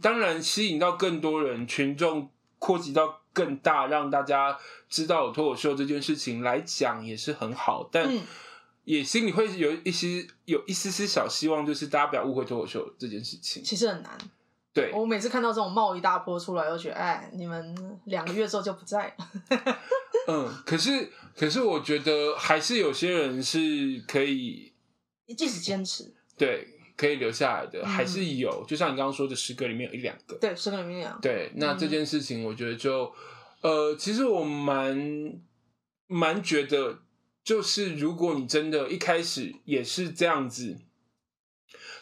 [0.00, 8.10] 当然吸引到更多人，群众扩及到更大，让大家知道脱口秀这件事情来讲也是很好，但
[8.84, 14.16] 也心里会有一些有一丝丝小希望，就是大家不要误会脱口秀这件事情，其实很难。
[14.76, 19.78] 对，我每次看到这种冒一大波出来，我觉得哎，你们两个月之后就不在了。
[20.28, 23.58] 嗯，可是可是，我觉得还是有些人是
[24.06, 24.74] 可以，
[25.34, 28.66] 即使坚持，对，可以留下来的，嗯、还是有。
[28.68, 31.20] 就像你刚刚说的，十个里面有一两个，对，十个里面两个。
[31.20, 33.10] 对，那这件事情，我觉得就、
[33.62, 35.40] 嗯、呃，其实我蛮
[36.06, 36.98] 蛮觉得，
[37.42, 40.76] 就是如果你真的一开始也是这样子。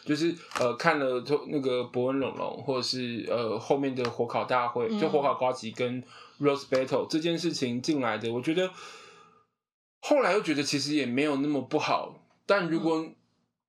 [0.05, 6.03] 就是呃看了那个伯恩龙龙，或者是呃后面的火烤大会，就火烤瓜吉跟
[6.39, 8.69] Rose Battle 这件事情进来的，我觉得
[10.01, 12.15] 后来又觉得其实也没有那么不好，
[12.45, 13.05] 但如果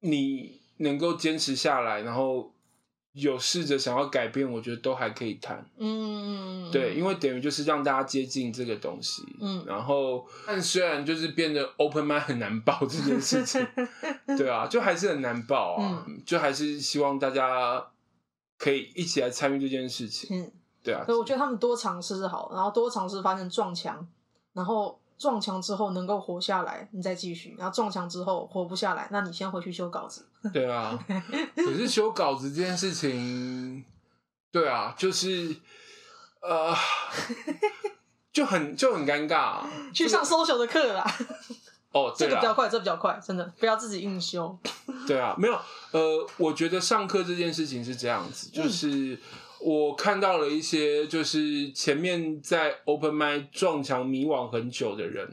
[0.00, 2.52] 你能够坚持下来，然后。
[3.16, 5.64] 有试着想要改变，我觉得都还可以谈。
[5.78, 9.22] 嗯，对，因为等于就是让大家接近这个东西。
[9.40, 13.66] 嗯，然后，但虽然就是变得 open mind 很难报这件事情，
[14.36, 16.04] 对啊，就还是很难报啊。
[16.06, 17.82] 嗯，就还是希望大家
[18.58, 20.38] 可以一起来参与这件事情。
[20.38, 20.52] 嗯，
[20.82, 21.02] 对啊。
[21.06, 24.06] 所以我觉得他们多尝试是好，然后多尝试发现撞墙，
[24.52, 25.00] 然后。
[25.18, 30.26] 撞墙之后能够活下来，你再继续；然后撞墙之后活不下来，那你先回去修稿子。
[30.52, 30.98] 对啊，
[31.56, 33.84] 可是修稿子这件事情，
[34.52, 35.56] 对啊，就是
[36.40, 36.74] 呃，
[38.32, 39.70] 就很就很尴尬啊。
[39.92, 41.04] 去上 social 的课啦。
[41.92, 44.58] 哦， 这个比较快，这个比较快，真的不要自己硬修。
[45.06, 45.58] 对啊，没有
[45.92, 49.14] 呃，我觉得上课这件事情是这样子，就是。
[49.14, 49.18] 嗯
[49.66, 55.28] 我看到了一些，就是前面在 open mic 撞墙迷惘很久的人，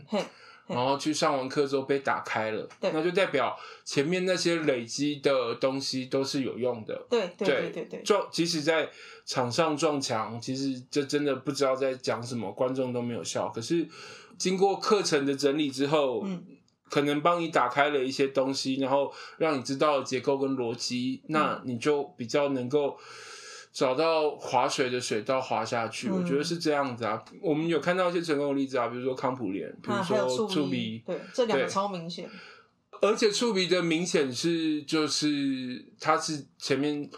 [0.66, 7.00] 然后去上完课之后被打开了，那就代表前面那些累积的东西都是有用的。
[7.12, 8.90] 对对对对对，撞即使在
[9.24, 13.48] 场上撞墙，其实这真的不知道在讲什么，观众都没有笑。
[13.50, 13.88] 可是
[14.40, 16.44] 经过课程的整理之后，嗯，
[16.90, 22.98] 可能帮你打开了一些东西，然后让你知道结构跟逻辑，那你就比较能够。
[23.74, 27.22] 找到划水的水道滑下去，嗯，我觉得是这样子啊。
[27.42, 32.30] 我们有看到一些成功的例子啊，比如说康普莲，比如说触鼻，对，这两个超明显。
[33.02, 37.10] 而且触鼻的明显是，就是它是前面。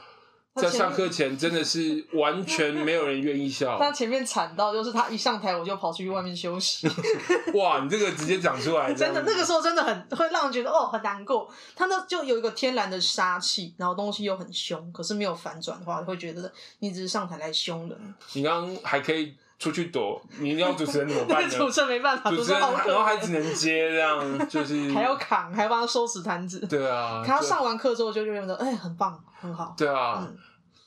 [0.55, 3.75] 在上课前真的是完全没有人愿意笑。
[3.79, 6.87] 他前面惨到就是他一上台我就跑出去外面休息。
[7.55, 11.51] 哇，你这个直接讲出来， 真的那个时候真的很会让人觉得哦很难过。
[11.75, 18.15] 他那就有一个天然的杀气，然后东西又很凶，可是没有反转的话，会觉得你只是上台来凶人。
[18.33, 21.49] 你刚刚还可以出去躲，你要主持人怎么办呢？
[21.57, 26.59] 主持人没办法，主持人然后还只能接这样，就是 还要扛，还要帮他收拾摊子。
[26.67, 29.21] 对啊，他上完课之后就就觉得哎很棒。
[29.37, 30.27] 很好，对啊，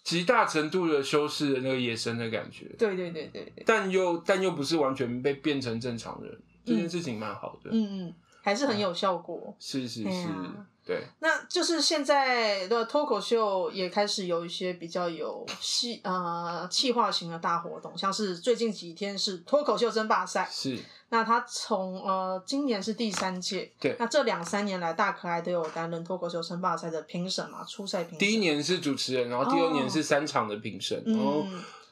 [0.03, 10.03] 极、嗯、大程度的修饰了那个野生的感觉，对对对对，对，但又但又不是完全被变成正常人，嗯、这件事情蛮好的，嗯嗯，还是很有效果，嗯、是是。
[10.03, 11.03] 是，啊、对。
[11.19, 20.79] 那就是现在的脱口秀也开始有一些比较有戏呃气化型的大活动，像是最近几天是脱口秀争霸赛，是。
[21.11, 23.97] 那他从呃今年是第三届，对。
[23.99, 28.19] 那这两三年来，大可爱都有担任脱口秀争霸赛的评审嘛，初赛评审。
[28.19, 31.47] 第一年是主持人，然后第二年是三场的评审，哦，然后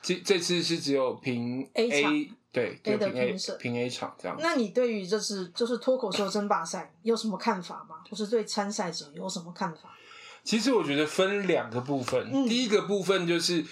[0.06, 2.12] 这这次是只有评 A, A 场，
[2.52, 4.36] 对 A 的评审，评 A 场这样。
[4.40, 7.96] 那你对于这次就是脱口秀争霸赛有什么看法吗？
[8.08, 9.92] 或是对参赛者有什么看法？
[10.44, 13.64] 其实我觉得分两个部分，嗯，第一个部分就是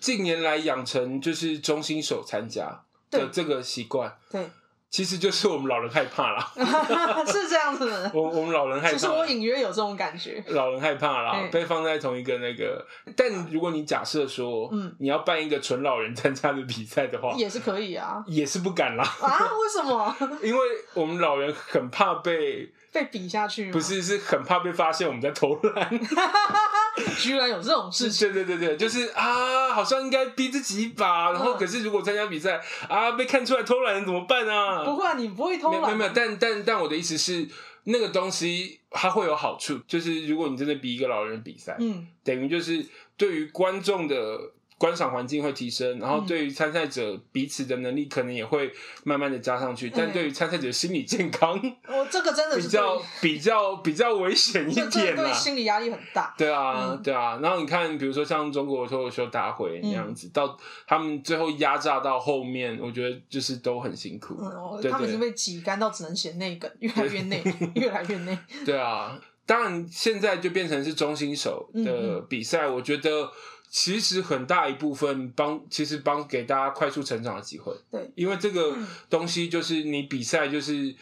[0.00, 4.50] 近年来养成就是中心手参加的这个习惯，对。
[4.92, 6.52] 其实就是我们老人害怕啦，
[7.26, 8.10] 是这样子的。
[8.12, 10.44] 我我们老人害怕，其实我隐约有这种感觉。
[10.48, 12.86] 老人害怕啦，被放在同一个那个。
[13.16, 19.02] 但如果你假设说，嗯，你要办一个纯老人参加的比赛的话，也是可以啊，也是不敢啦。
[19.22, 19.38] 啊？
[19.56, 20.14] 为什么？
[20.44, 20.60] 因为
[20.92, 22.70] 我们老人很怕被。
[22.92, 23.72] 被比下去吗？
[23.72, 25.90] 不是，是很怕被发现我们在偷懒。
[27.18, 28.32] 居然有这种事情？
[28.32, 31.32] 对对对对，就是啊，好像应该逼自己一把。
[31.32, 34.84] 然后，可是如果参加比赛啊，被看出来偷懒怎么办啊？
[34.84, 35.80] 不会啊，你不会偷懒。
[35.82, 37.48] 没有没有，但但但我的意思是，
[37.84, 44.52] 那个东西它会有好处，就是如果你真的比一个老人比赛，嗯，等于就是对于观众的。
[44.82, 48.68] 观赏环境会提升，然后对于参赛者彼此的能力可能也会
[49.04, 51.52] 慢慢的加上去，嗯、但对于参赛者的心理健康，
[51.86, 56.34] 我这个真的是比较比较比较危险一点啦，对心理压力很大。
[56.36, 57.38] 对啊，嗯、对啊。
[57.40, 64.34] 然后你看，比如说像中国脱口秀大会那样子，嗯、到他们最后压榨到后面，我觉得就是都很辛苦。
[64.40, 67.40] 嗯，对对他们已经被挤干到只能写内梗，越来越内，
[67.76, 68.36] 越来越内。
[68.66, 69.16] 对啊，
[69.46, 73.30] 当然现在就变成是中心手的比赛，嗯、我觉得。
[73.74, 77.74] 其实很大一部分帮，其实帮给大家快速成长的机会。
[77.90, 78.76] 对，因为这个
[79.08, 80.94] 东西就是你比赛，就是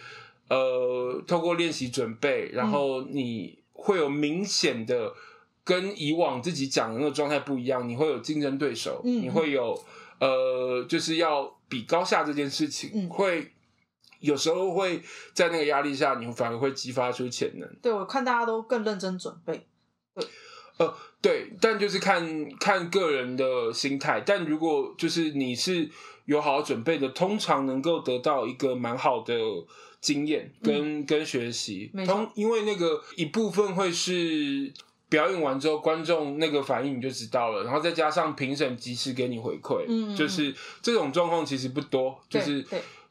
[0.49, 5.13] 呃，透过练习准备，然后你会有明显的
[5.65, 9.77] 跟以往自己讲的那个状态不一样，你会有竞争对手，嗯，你会有
[10.21, 13.51] 呃，就是要比高下这件事情，嗯，会
[14.21, 15.03] 有时候会
[15.35, 17.69] 在那个压力下，你反而会激发出潜能。
[17.83, 19.67] 对，我看大家都更认真准备。
[20.81, 20.87] 对。
[20.87, 24.23] 呃，对，但就是看看个人的心态。
[24.25, 25.88] 但如果就是你是
[26.25, 29.35] 有好好准备的，通常能够得到一个蛮好的
[30.01, 31.90] 经验跟、嗯、跟学习。
[32.07, 34.73] 通，因为那个一部分会是
[35.11, 42.64] 表演完之后，观众那个反应你就知道了，然后再加上评审及时给你回馈，嗯，就是这种状况其实不多，就是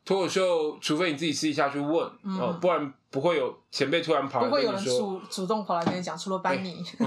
[0.03, 2.03] 脱口秀，除非你自己私底下去问，
[2.39, 6.84] 哦，不然不会有前辈突然跑不会有人主主动跑来跟你讲，除了班尼，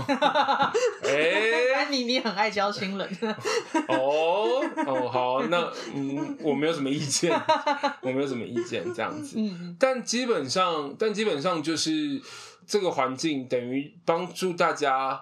[1.04, 3.18] 哎，班尼你很爱教新人，
[3.88, 7.32] 哦哦好，那嗯，我没有什么意见，
[8.02, 12.20] 我没有什么意见，这样子，嗯，但基本上，但基本上就是。
[12.64, 15.20] 这个环境等于帮助大家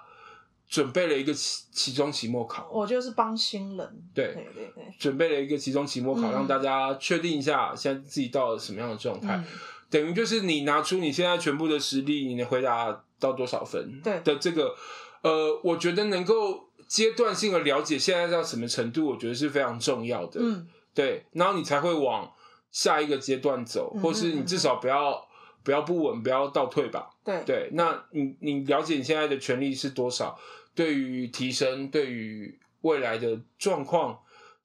[0.69, 4.03] 准备了一个期期中、期末考，我就是帮新人。
[4.13, 4.27] 对。
[4.27, 9.37] 对对对，准备了一个期中、期末考，嗯、让大家确定一下现在自己到了什么样的状态。
[9.37, 9.45] 嗯、
[9.91, 14.01] 等于就是你拿出你现在全部的实力，你能回答到多少分？
[14.01, 14.75] 对的，这个
[15.21, 20.39] 呃，我觉得能够阶段性的了解现在到什么程度，我觉得是非常重要的。
[20.41, 22.31] 嗯，对，然后你才会往
[22.71, 25.27] 下一个阶段走，或是你至少不要。
[25.63, 27.07] 不要不稳，不要倒退吧。
[27.23, 30.35] 对对，那你你了解你现在的权利是多少？
[30.73, 34.17] 对于提升，对于未来的状况，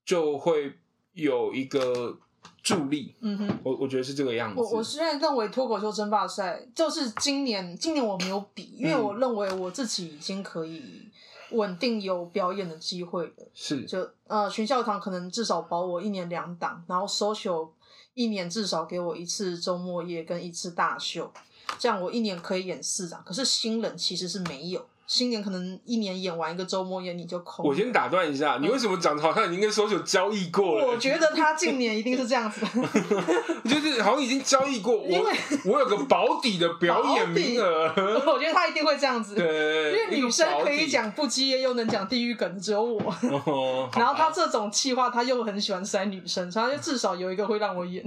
[0.07, 0.73] 就会
[1.13, 2.19] 有一个
[2.63, 3.15] 助力。
[3.21, 4.61] 嗯哼，我我觉得是这个样子。
[4.61, 11.09] 我我虽然认为脱口秀争霸赛就是今年，今年我没有比，因为我认为我自己已经可以
[11.51, 13.33] 稳定有表演的机会了。
[13.55, 17.71] 是，就呃，全校堂可能至少保我一年两档，然后 social。
[18.15, 21.31] 一年至少给我一次周末夜跟一次大秀，
[21.79, 23.23] 这样我一年可以演四档。
[23.27, 24.87] 可是新人其实是没有。
[25.07, 27.65] 新年可能一年演完一个周末演，你就空。
[27.65, 30.87] 我先打断一下，你为什么讲的好像已经跟 social 交易过了？
[30.87, 32.67] 我觉得他近年一定是这样子，
[33.65, 35.05] 就是好像已经交易过。
[35.07, 35.33] 因我
[35.67, 37.93] 我有个保底的表演名额，
[38.27, 39.37] 我觉得他一定会这样子。
[39.39, 43.01] 对，因为女生可以讲不羁又能讲地狱梗，只有我。
[43.97, 48.05] 然后他这种气话，他又很喜欢塞女生，所以他就至少有一个会让我演。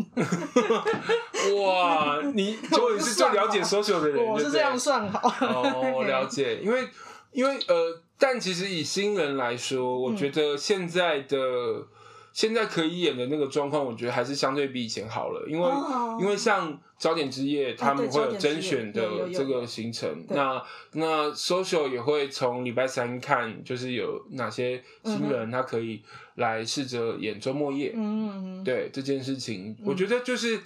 [1.63, 5.29] 哇，你终于是最了解 social 的人，我是这样算好。
[5.47, 6.88] 哦，我了解，因为。
[7.31, 11.87] 因为呃，但其实以新人来说，我觉得现在的、嗯、
[12.33, 15.45] 现在可以演的那个状况，我觉得还是相对比以前好了。
[15.47, 20.61] 因为、哦、因为像焦点之夜，他们会有甄选的这个行程，那
[20.93, 26.01] 那 social 也会从礼拜三看，就是有哪些新人他可以
[26.35, 27.93] 来试着演周末夜。
[27.95, 30.59] 嗯，对这件事情，嗯、我觉得就是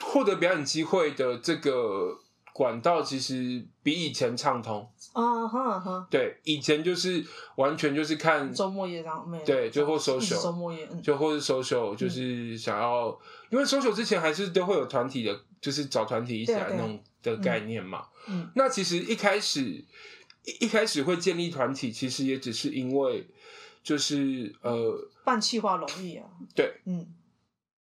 [0.00, 2.18] 获得表演机会的这个。
[2.56, 4.90] 管道其实比以前畅通。
[5.12, 7.22] 啊，哈哈，对，以前就是
[7.56, 13.08] 完全就是看周末夜上面，对，就或 social 周末夜，就或是 social，就是想要，
[13.50, 18.06] 因为 social 之前还是都会有团体的，就是找团体一起来弄的概念嘛。
[18.26, 19.84] 嗯，那其实一开始
[20.44, 23.28] 一一开始会建立团体，其实也只是因为
[23.82, 27.06] 就是呃，办企划容易啊，对，嗯。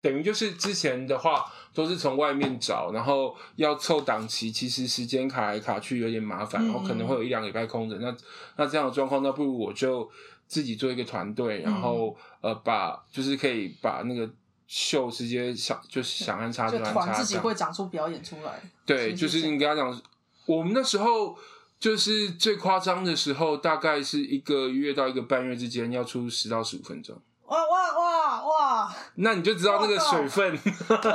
[0.02, 7.96] 等于就是之前的话都是从外面找，然后要凑档期，其实时间卡来卡去有点麻烦，然后可能会有一两个礼拜空着。
[7.98, 8.14] 那
[8.56, 10.10] 那这样的状况，那不如我就
[10.48, 14.28] 自己做一个团队，然后呃把就是可以把那个
[14.66, 18.60] 秀直接想就是想安插就安插，团自己会长出表演出来。
[18.84, 20.02] 对，就是你跟他讲，
[20.46, 21.38] 我们那时候
[21.78, 27.16] 就是最夸张的时候，大概是一个月到一个半月之间要出十到十五分钟。
[27.46, 28.94] 哇哇哇哇！
[29.16, 30.56] 那你就知道那个水分，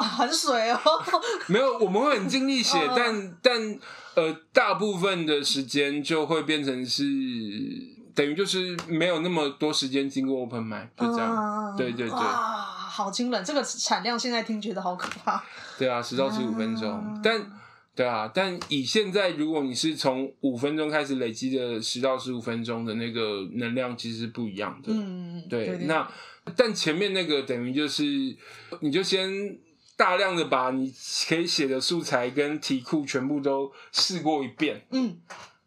[0.02, 0.80] 很水哦。
[1.48, 3.80] 没有，我们会很尽力写，但但
[4.16, 7.04] 呃，大部分的时间就会变成是
[8.14, 11.76] 等于就是没有那么多时间经过 open mic，就这样。
[11.76, 13.44] 对对对，好惊人！
[13.44, 15.44] 这个产量现在听觉得好可怕。
[15.78, 17.40] 对啊，十到十五分钟，但
[17.98, 24.94] 对啊，但以现在如果你是从五分钟开始累积的十到十五分钟的那个能量，其实是不一样的。
[24.94, 26.10] 嗯，对，那。
[26.56, 28.06] 但前面那个等于就是，
[28.80, 29.60] 你就先
[29.98, 30.90] 大量的把你
[31.28, 35.18] 可以写的素材跟题库全部都试过一遍，嗯，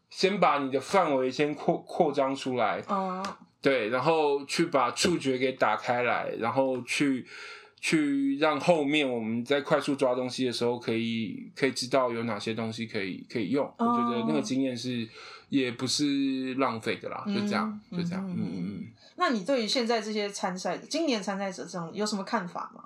[0.09, 3.23] 先把你的范围先扩扩张出来，哦，
[3.61, 7.27] 对，然后去把触觉给打开来，然后去
[7.81, 13.67] 去让后面我们在快速抓东西的时候，可以可以知道有哪些东西可以可以用。
[13.79, 15.09] 哦，我觉得那个经验是
[15.49, 18.87] 也不是浪费的啦，就这样，就这样，嗯嗯嗯。
[19.17, 22.85] 那你对于现在这些参赛者，今年参赛者这种有什么看法吗？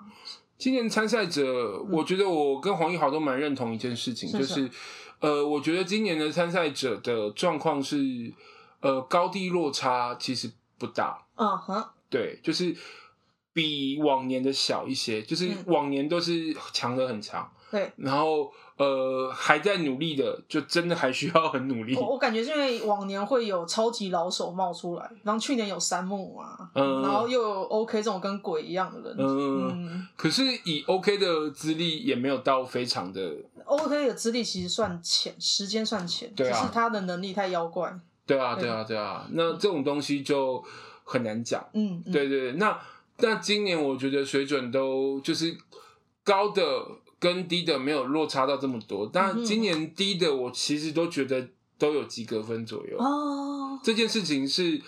[0.56, 4.70] 今年参赛者，我觉得我跟黄奕豪都蛮认同一件事情，是就是，
[5.18, 8.32] 呃，我觉得今年的参赛者的状况是，
[8.80, 11.26] 呃，高低落差其实不大。
[11.34, 12.74] 嗯哼，对，就是
[13.54, 17.50] 比往年的小一些，就是往年都是强的很强。
[17.70, 18.52] 对，然后。
[18.76, 21.94] 呃，还在努力的，就真的还需要很努力。
[21.94, 33.36] 我我感觉是因为往年会有超级老手冒出来，然后去年有山木啊，嗯，然后又有 OK 这种跟鬼一样的人，嗯，嗯，可是以 OK 的资历也没有到非常的。
[33.64, 37.96] OK 的资历其实算浅，时间算浅，对啊，只是他的能力太妖怪。
[38.26, 39.24] 对啊，对啊，对啊。
[39.30, 40.60] 那这种东西就
[41.04, 41.64] 很难讲。
[41.74, 42.54] 嗯，对对。
[42.54, 42.76] 那
[43.18, 45.56] 那今年我觉得水准都就是
[46.22, 46.86] 高的
[47.18, 51.48] 跟低的没有落差到这么多，但今年低的我其实都觉得
[51.78, 52.96] 都有及格分左右。
[52.98, 54.80] 哦，这件事情是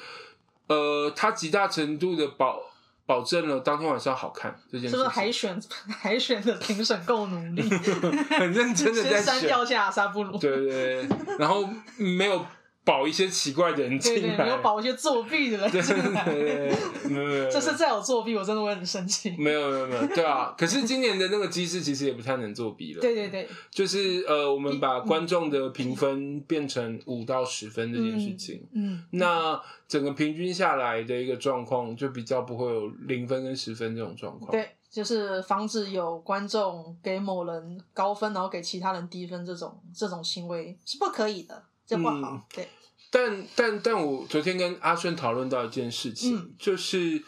[0.66, 2.62] 呃，它极大程度的保。
[3.08, 7.62] 保证了当天晚上好看这件事情，是不是海选海选的评审够努力，
[8.36, 11.08] 很认真的在删掉下沙布鲁，对对对，
[11.38, 11.64] 然后
[11.96, 12.44] 没有。
[12.86, 16.70] 保一些奇怪的人进来，对对，没有保一些作弊的人进来，没
[17.10, 17.50] 有没有。
[17.50, 19.34] 这是再有作弊，我真的会很生气。
[19.36, 20.54] 没有没有没有，对啊。
[20.56, 23.00] 可是今年的那个机制其实也不太能作弊了。
[23.00, 34.52] 对对对，就是呃，我们把观众的评分变成五到十分这件事情，嗯，嗯，那整个平均下来的一个状况，就比较不会有零分跟十分这种状况。
[34.52, 41.64] 对，就是防止有观众给某人高分，然后给其他人低分这种这种行为是不可以的。
[41.86, 42.68] 这不好，嗯、对。
[43.08, 47.22] 但但但我昨天跟阿顺讨论到一件事情，嗯、就是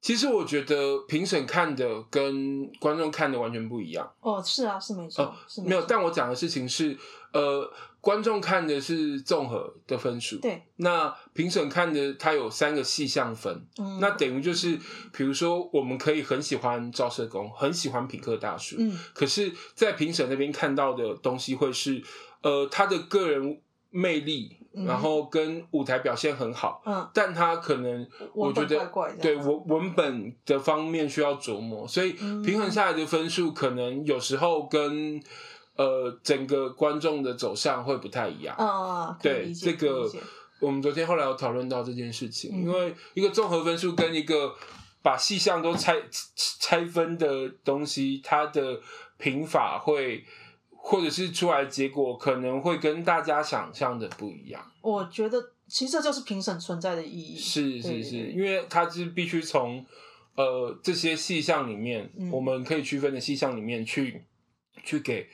[0.00, 4.10] 其实我觉得评审看的跟观众看的完全不一样。
[4.20, 6.96] 哦，是啊，是没错，哦、是没有，但我讲的事情是，
[7.32, 7.70] 呃，
[8.00, 10.62] 观众看的是综合的分数，对。
[10.76, 14.78] 那评审看的，它有三个细项分，嗯，那等于就是，
[15.12, 22.02] 比如说，我们可以很喜欢赵社工，很喜欢品客大叔，嗯，可是，在评审那边看到的东西会是。
[22.44, 28.92] 呃，他的个人魅力，嗯、然后跟舞台表现很好，嗯，但他可能我觉得
[29.22, 32.12] 对文文本的方面需要琢磨，所以
[32.44, 35.18] 平衡下来的分数可能有时候跟
[35.76, 40.10] 呃整个观众的走向会不太一样，嗯，对这个
[40.60, 44.54] 我们昨天后来有讨论到这件事情，嗯、因为一个综合分数跟一个
[45.00, 45.96] 把细项都拆
[46.36, 48.78] 拆分的东西，它的
[49.16, 50.22] 评法会。
[50.86, 54.70] 或者是出来的结果可能会跟大家想象的不一样。
[54.82, 57.38] 我觉得其实这就是评审存在的意义。
[57.38, 59.84] 是是是，因为它是必须从
[60.34, 64.20] 呃这些细项里面，嗯、我们可以区分的细项里面去
[64.84, 65.26] 去给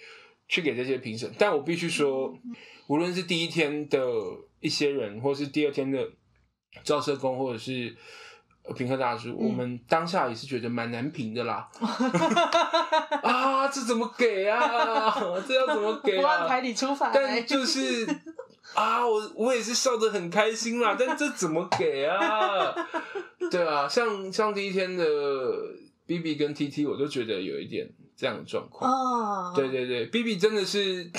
[0.47, 1.29] 去给这些评审。
[1.37, 2.55] 但我必须说，嗯、
[2.87, 3.99] 无论是第一天的
[4.61, 6.09] 一些人，或是第二天的
[6.85, 7.97] 照射工，或者是。
[8.75, 11.69] 评客大叔，嗯、我们当下也是觉得蛮难评的啦。
[13.23, 15.15] 啊，这怎么给啊？
[15.47, 16.21] 这要怎么给啊？
[16.23, 17.11] 不按牌理出牌。
[17.13, 18.07] 但就是
[18.75, 20.97] 啊，我我也是笑得很开心啦。
[20.99, 22.75] 但这怎么给啊？
[23.51, 25.05] 对啊，像像第一天的
[26.07, 28.91] B B 跟 T T，我都觉得有一点这样的状况。
[28.91, 31.11] 哦，对对对，B B 真的是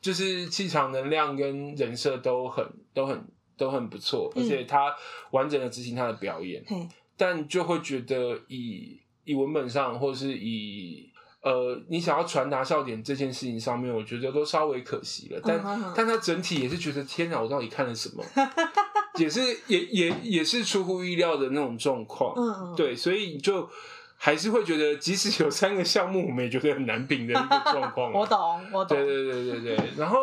[0.00, 3.26] 就是气场、能量跟人设都很都很。
[3.56, 4.94] 都很不错，而且他
[5.30, 15.40] 完整的执行他的表演，嗯、但就会觉得以以文本上，或是以呃你想要传达笑点这件事情上面，我觉得都稍微可惜了。
[15.42, 18.22] 但、嗯、但他整体也是觉得天哪，我到底看了什么？
[19.18, 22.34] 也是也也也是出乎意料的那种状况。
[22.36, 23.66] 嗯嗯，对，所以就
[24.18, 28.12] 还是会觉得，即使有三个项目，我们也觉得很难评的一个状况。
[28.14, 28.96] 我懂，我懂。
[28.96, 30.18] 对对对对对，然后。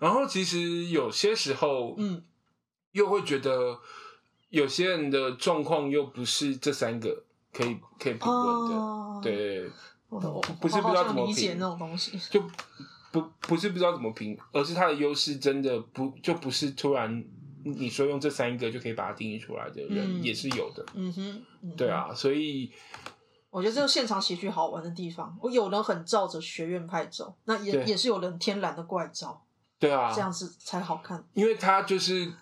[0.00, 2.22] 然后其实有些时候，嗯，
[2.98, 3.78] 又会觉得
[4.50, 7.22] 有些人的状况又不是这三个
[7.52, 9.70] 可以可以评论的，哦、对，
[10.08, 10.18] 不
[10.60, 12.42] 不是不知道怎么评那种东西，就
[13.12, 17.24] 不不是不知道怎么评，而是他的优势真的不就不是突然
[17.64, 22.72] 你说用这三个就可以把它定义出来的人也是有的，嗯哼，嗯哼对啊，所以
[23.50, 29.44] 我觉得这个现场喜剧好玩的地方，我有人很照着学院派走，那也也是有人天然的怪招。
[29.80, 31.24] 对啊，这样子才好看。
[31.34, 32.32] 因为他就是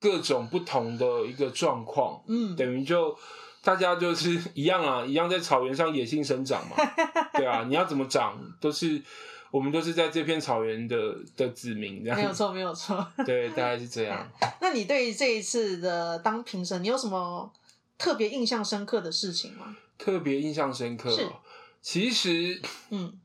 [0.00, 3.16] 各种不同的一个状况，嗯，等于就
[3.62, 6.76] 大家就是一样啊， 一样在草原上野性生长嘛。
[7.34, 9.02] 对啊，你要怎么长，都是
[9.50, 12.18] 我们都是在这片草原的的子民，这样。
[12.18, 13.06] 没有错，没有错。
[13.24, 14.30] 对，大概是这样。
[14.60, 17.52] 那你对这一次的当评审，你有什么
[17.98, 19.76] 特别印象深刻的事情吗？
[19.98, 21.28] 特别印象深刻，是
[21.80, 23.18] 其实，嗯。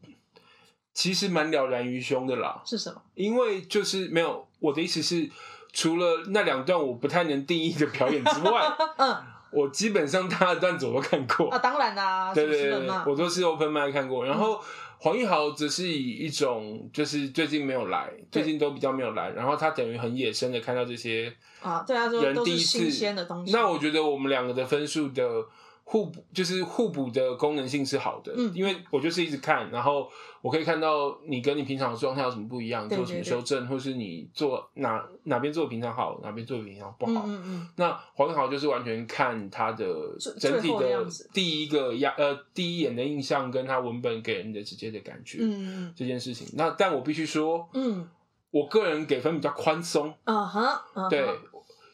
[0.93, 3.01] 其实蛮了然于胸的啦，是什么？
[3.15, 5.29] 因为就是没有我的意思是，
[5.73, 8.61] 除了那两段我不太能定义的表演之外，
[8.97, 9.15] 嗯，
[9.51, 14.25] 我基本上他的段子我都看过啊，当然啦，对对对，我都是 open mic 看过。
[14.25, 14.59] 然后
[14.99, 23.51] 黄奕豪则是以一种就是最近没有来，最近都比较没有来，然后他等于很野生的看到这些啊，对啊，人第一次新鲜的东西。
[23.51, 25.23] 那我觉得我们两个的分数的。
[25.91, 30.09] 互补就是互补的功能性是好的，嗯，因为我就是一直看，然后
[30.41, 37.25] 我可以看到你跟你平常的状态有什么不一样，做什么修正，或是你做哪哪边做平常好，哪边做平常不好。
[37.27, 37.69] 嗯嗯。
[37.75, 39.85] 那黄好就是完全看他的
[40.39, 46.47] 整体的第一个压呃第一眼的印象，跟他文本给人的直接的感觉，嗯嗯，这件事情。
[46.53, 48.07] 那但我必须说，嗯，
[48.51, 50.13] 我个人给分比较宽松。
[50.23, 51.27] 嗯哼，对，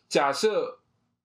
[0.08, 0.77] 假设，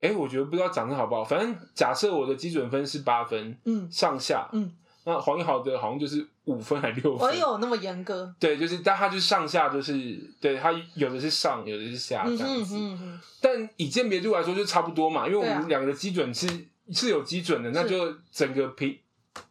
[0.02, 4.70] 哎、欸，我觉得不知道讲的好不好，反正假设我的基准分是八分，嗯，上下，嗯，
[5.04, 8.34] 那黄一豪的好像就是五分还六分，我有那么严格？
[8.40, 12.74] 对，就是，但他就是上下就是，对他有的是上，有的是下这样子。
[12.76, 16.52] 嗯嗯，但以鉴别度来说就差不多嘛，因为我们两个的基准是、啊、
[16.92, 18.98] 是有基准的，那就整个评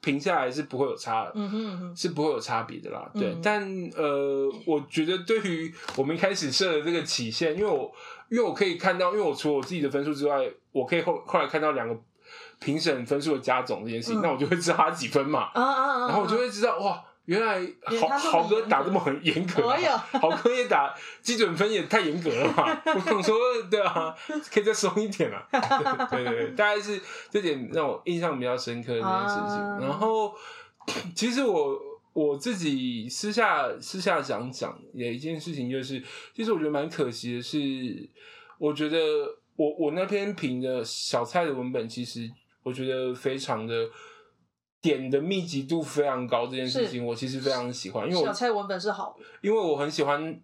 [0.02, 3.10] 评下来是不会有差的，嗯哼嗯哼，是不会有差别的啦。
[3.14, 7.90] 对，嗯、但呃，我觉得对于我们一开始设的这个起限，因为我
[8.32, 11.96] 因为我可以看到，因为我除了我自己的分数之外，我可以后后来看到两个
[12.60, 17.04] 评审分数的加总这件事情，嗯、那我就会知道他几分嘛，啊啊啊啊然后我就会知道哇。
[17.26, 17.62] 原来
[18.00, 19.78] 豪豪哥打这么很严格，啊，
[20.20, 22.82] 豪哥也打基准分也太严格了嘛！
[22.96, 23.38] 我想说，
[23.70, 24.14] 对啊，
[24.52, 25.48] 可以再松一点啊。
[26.10, 29.64] 对对对，大概是这点让我印象比较深刻的这件事情。
[29.64, 30.34] 啊、然后，
[31.16, 31.80] 其实我
[32.14, 36.02] 我自己私下私下讲讲有一件事情，就是
[36.34, 37.58] 其实我觉得蛮可惜的是，
[38.58, 38.98] 我觉得
[39.56, 42.30] 我我那篇评的小蔡的文本，其实
[42.64, 43.74] 我觉得非常的。
[44.84, 50.42] 点的密集度非常高，这件事情我其实非常喜欢，因为我小蔡文本是好的，因为我很喜欢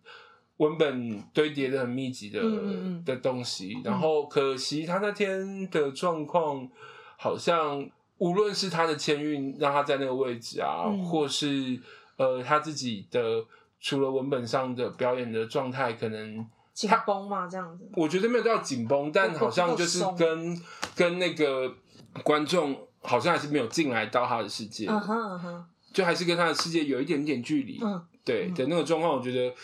[0.57, 3.75] 文本堆叠的很密集的嗯嗯嗯的东西。
[3.83, 6.69] 然后可惜他那天的状况，
[7.17, 7.83] 好像
[8.17, 11.79] 无论是他的签运让他在那个位置啊，嗯、或是
[12.17, 13.45] 呃他自己的
[13.79, 17.89] 除了文本上的表演的状态，可能紧绷嘛这样子。
[17.95, 20.61] 我觉得没有到紧绷，但好像就是跟
[20.95, 21.73] 跟那个
[22.23, 22.83] 观众。
[23.03, 25.63] 好像还是没有进来到他的世界，uh huh, uh huh.
[25.93, 27.79] 就还是跟他的世界有一点点距离。
[27.79, 28.01] Uh.
[28.25, 29.55] 对的那个状况，我觉得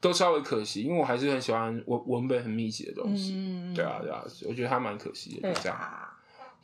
[0.00, 3.32] 都稍微可惜，因为我还是很喜欢文文本很密集的东西。
[3.32, 3.74] Uh.
[3.74, 5.52] 对啊，对啊，我觉得还蛮可惜的。
[5.52, 6.13] 对啊，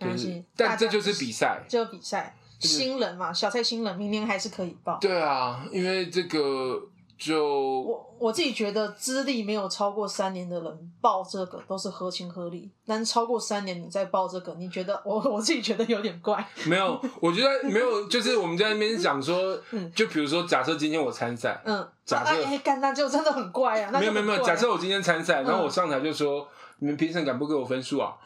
[0.00, 4.98] 就是，但这就是比赛，就比赛，新人嘛，小蔡新人，明年还是可以报。
[5.00, 6.80] 对啊，因为这个。
[7.20, 16.42] 就我我自己觉得，资历没有超过三年的人报这个都是合情合理，但超过三年你再报这个，你觉得我我自己觉得有点怪。
[16.64, 23.90] 没有，我觉得没有，就是我们在那边讲说，嗯，就比如说，假设今天我参赛，嗯，假设哎，干那就真的很怪啊。
[23.92, 26.48] 没有没有没有，假设我今天参赛，然后我上台就说，
[26.80, 28.16] 你们评审敢不给我分数啊？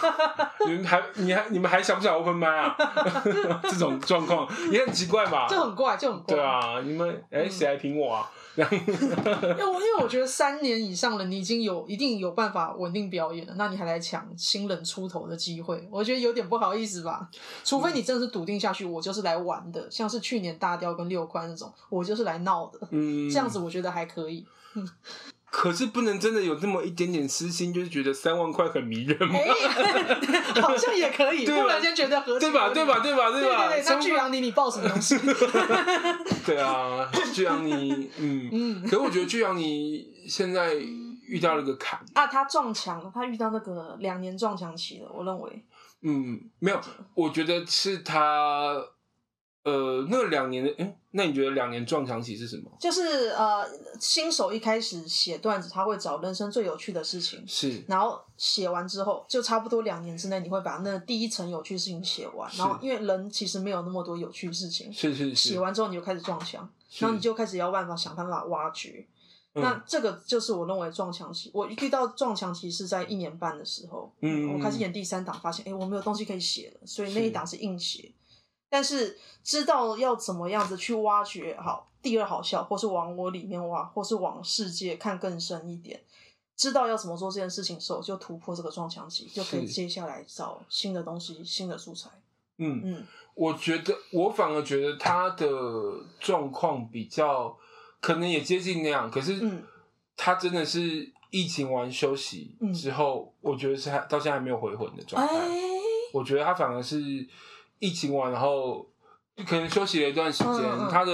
[0.66, 2.76] 你们还你还你们还想不想 open 麦啊？
[3.64, 5.46] 这种状况也很奇怪吧？
[5.48, 6.36] 就很怪，就很怪。
[6.36, 8.30] 对啊，你们哎，谁来评我啊？
[8.56, 8.86] 因为因
[9.58, 17.28] 为我觉得三年以上了，你已经有一定有办法稳定表演了，那你还来抢新人出头的机会，我觉得有点不好意思吧。
[17.64, 22.78] 除非你真的是笃定下去，我就是来玩的，像是去年大雕跟六宽那种，我就是来闹的。
[22.90, 24.46] 嗯，这样子我觉得还可以。
[24.74, 24.88] 嗯。
[25.56, 29.38] 可是不能真的有这么一点点私心，就是觉得三万块很迷人吗？
[30.60, 32.70] 好像也可以，突然间觉得合对吧？
[32.70, 32.98] 对吧？
[32.98, 33.30] 对吧？
[33.30, 33.68] 对吧？
[33.68, 35.16] 对对，那巨阳你，你报什么东西？
[36.44, 38.82] 对啊，巨阳你，嗯嗯。
[38.82, 45.08] 可是我觉得巨阳你现在遇到了个坎啊，他撞墙了，他遇到那个两年撞墙期了。
[45.14, 45.64] 我认为，
[46.02, 46.80] 嗯，没有，
[47.14, 48.74] 我觉得是他。
[49.64, 52.70] 呃，那两年的，哎，那你觉得两年撞墙期是什么？
[52.78, 53.66] 就是呃，
[53.98, 69.06] 新手一开始写段子，他会找人生最有趣的事情，是，然后写完之后，就差不多两年之内，你会把那第一层有趣事情写完，然后因为人其实没有那么多有趣事情，是是是，写完之后你就开始撞墙，然后你就开始要办法想办法挖掘，
[69.54, 71.50] 那这个就是我认为撞墙期。
[71.54, 78.12] 我遇到撞墙期是在一年半的时候，嗯，我开始演第三档，发现哎，我没有东西可以写了，所以那一档是硬写。
[78.74, 86.02] 但是知道要怎么样子去挖掘好第二好笑，或是往我里面挖，或是往世界看更深一点，
[86.56, 92.10] 知道要怎么做这件事情的时候，就突破这个撞墙期，就可以接下来找新的东西、新的素材。
[92.58, 95.48] 嗯嗯，我觉得我反而觉得他的
[96.18, 97.56] 状况比较
[98.00, 99.40] 可能也接近那样，可是
[100.16, 105.32] 他真的是疫情完休息之后，嗯、我觉得是还到现在还没有回魂的状态。
[105.32, 105.60] 欸、
[106.12, 107.28] 我觉得他反而是。
[107.84, 108.88] 疫情完，然后
[109.46, 111.12] 可能休息了一段时间，嗯嗯、他的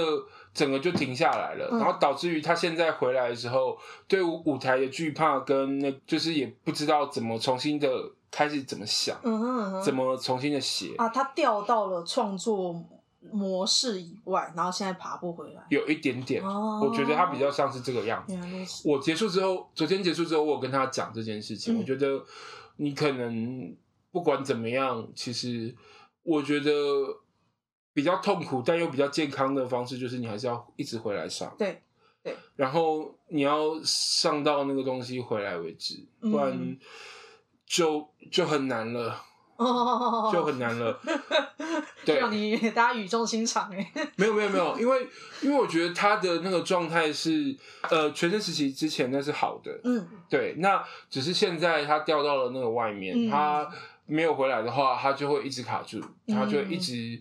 [0.53, 7.89] 整个就停下来了，嗯、然后导致于他现在回来的时候，对舞舞台的惧怕跟那，就是也不知道怎么重新的
[8.29, 9.71] 开始怎么想，嗯哼嗯。
[9.73, 10.93] 哼怎么重新的写。
[10.97, 12.81] 啊，他掉到了创作
[13.31, 18.37] 模式以外，然后现在爬不回来，有一点点，哦、我觉得他比较像是这个样子。
[18.85, 22.23] 我结束之后，昨天结束之后，我有跟他讲这件事情，嗯、我觉得
[22.77, 23.75] 你可能
[24.11, 25.75] 不管怎么样，其实。
[26.23, 26.71] 我觉得
[27.93, 31.53] 比较痛苦，但又比较健康的方式，就是你还是要一直回来上。
[31.57, 31.81] 对
[32.23, 32.35] 对。
[32.55, 36.77] 然后你要上到那个东西回来为止，不然
[37.65, 39.25] 就就很难了。
[40.33, 40.99] 就很难了。
[42.03, 43.91] 对，让你大家语重心长 哎。
[44.15, 45.07] 没有没有没有，因为
[45.43, 47.55] 因为我觉得他的那个状态是
[47.91, 53.69] 呃全身时期之前那是好的，嗯，对，那只是现在他掉到了那个外面，他
[54.11, 57.19] 没有回来的话，他就会一直卡住，他就一直。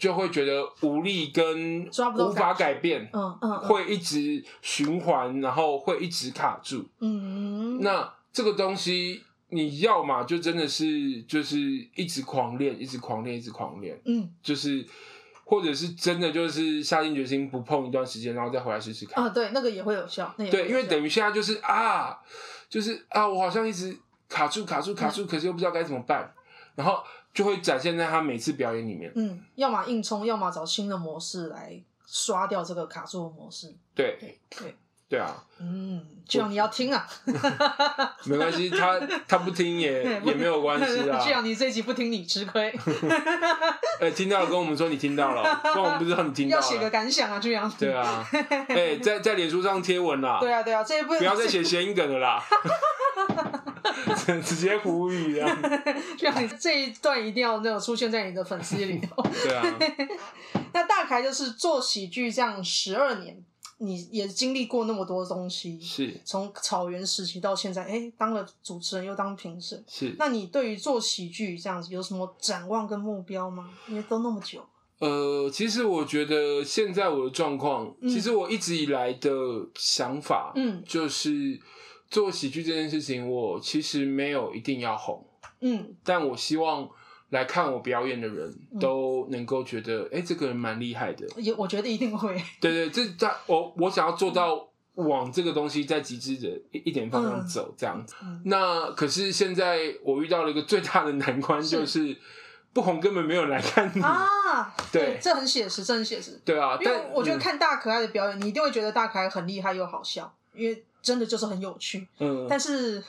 [0.00, 11.58] 就会觉得无力跟无法改变，嗯嗯，会一直循环，然后会一直卡住，嗯，那这个东西你要嘛就真的是就是
[11.94, 14.82] 一直狂练，一直狂练，一直狂练，嗯，就是
[15.44, 22.18] 或者是真的就是下定决心不碰一段时间，然后再回来试试看，啊，对，那个也会有效，那对，因为等于现在就是啊，
[22.70, 23.94] 就是啊，我好像一直
[24.30, 26.32] 卡住卡住卡住，可是又不知道该怎么办，
[26.74, 27.02] 然后。
[27.32, 29.08] 就会展现在他每次表演里面。
[29.14, 33.72] 嗯，要么硬冲，要么找新的模式来刷掉这个卡住的模式。
[33.94, 34.74] 对对对
[35.08, 35.36] 对啊！
[35.60, 37.06] 嗯，这样你要听啊。
[38.26, 41.20] 没关系，他他不听也也没有关系啊。
[41.24, 42.68] 这样你这一集不听你吃亏。
[44.02, 46.60] 哎、欸，听到了跟我们说你听到了，不然我们不知道你听到了。
[46.60, 47.72] 要写个感想啊，这样。
[47.78, 48.28] 对啊。
[48.32, 50.38] 哎、欸，在在脸书上贴文啦。
[50.40, 52.42] 对啊对啊，这也不不要再写谐音梗了啦。
[54.42, 55.58] 直接呼吁啊！
[56.16, 59.22] 这样你这一段一定要那种出现在你的粉丝里头。
[59.22, 59.78] 对啊。
[60.72, 63.36] 那大凯就是做喜剧这样十二年，
[63.78, 65.80] 你也经历过那么多东西。
[65.80, 66.20] 是。
[66.24, 69.82] 从草原时期到现在，哎、欸，当了主持人又当评审。
[69.88, 70.14] 是。
[70.18, 73.70] 那你对于做喜剧这样子有什么展望跟目标吗？
[73.88, 74.64] 因为都那么久。
[74.98, 79.30] 呃，其实我觉得现在我的状况，嗯、其实我一直以来的
[79.74, 81.58] 想法，嗯，就是。
[82.10, 85.24] 做喜剧这件事情，我其实没有一定要红，
[85.60, 86.90] 嗯，但我希望
[87.28, 91.24] 来看我表演的人都能够觉得，哎、这个人蛮厉害的。
[91.36, 92.34] 也我觉得一定会。
[92.60, 98.16] 对，对对，这在我我想要做到往这个东西在极致的一一点方向走，这样子。
[98.24, 102.18] 嗯、那可是现在我遇到了一个最大的难关，就是，是
[102.72, 104.74] 不红根本没有人来看你啊。
[104.90, 106.40] 对，对，这很写实，这很写实。
[106.44, 110.84] 对啊，因为我觉得看大可爱的表演，嗯、你一定会觉得大可爱很厉害又好笑，因为。
[111.02, 113.02] 真的就是很有趣，嗯，但是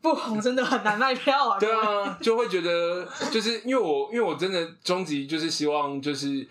[0.00, 1.58] 不红真的很难卖票啊。
[1.58, 6.46] 对啊， 就会觉得就是因为我因为我真的终极就是希望就是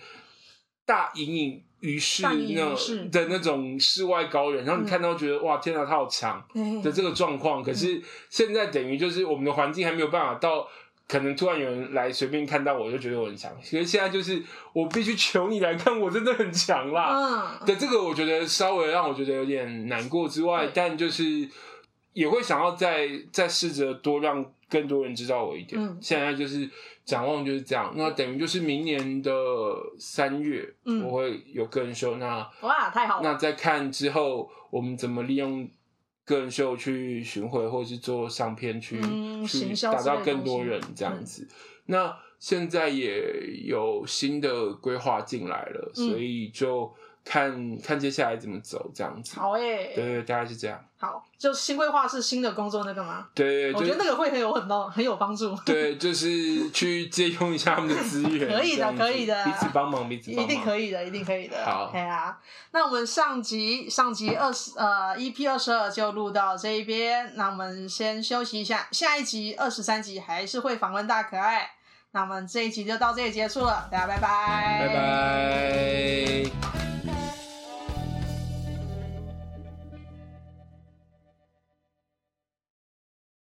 [0.86, 6.43] 大隐隐于市那的那种世外高人，然后你看到觉得、嗯、哇天哪，他好强
[6.84, 7.63] 的这个状况。
[7.63, 10.68] 可是现在等于就是我们的环境还没有办法到。
[11.08, 14.43] 可能突然有人来随便看到我就觉得我很强，其实现在就是
[14.74, 17.14] 我必须求你来看，我真的很强啦。
[17.16, 17.66] 嗯。
[17.66, 21.49] 对、嗯、这个我觉得稍微让我觉得有点难过之外，但就是
[22.12, 25.82] 也会想要再再试着多让更多人知道我一点。
[25.82, 26.70] 嗯、现在就是
[27.05, 29.32] 展望就是这样，那等于就是明年的
[29.97, 30.68] 三月
[31.05, 35.70] 我会有个人秀，那哇太好了，那再看之后我们怎么利用。
[36.28, 41.48] 个人秀去巡回，或者是做上片去、嗯、去打到更多人这样子。
[41.50, 41.56] 嗯、
[41.88, 46.94] 那现在也有新的规划进来了，嗯、所以就。
[47.30, 49.38] 看看接下来怎么走，这样子。
[49.38, 49.96] 好诶、欸。
[49.96, 50.82] 对对，大概是这样。
[51.00, 53.28] 好，就新规划是新的工作那个吗？
[53.36, 55.56] 对，我觉得那个会很有很多很有帮助。
[55.64, 58.48] 对，就是去借用一下他们的资源。
[58.58, 59.45] 可以的，可以的。
[59.45, 60.43] 彼此帮忙，彼此帮忙。
[60.43, 61.64] 一定可以的，一定可以的。
[61.64, 62.36] 好，对啊。
[62.72, 71.70] 那我们上集上集二十呃 EP 二十二就录到这一边，那我们先休息一下，下一集二十三集还是会访问大可爱。
[72.12, 74.88] 那我们这一集就到这里结束了，大家拜拜。
[74.88, 76.87] 拜拜。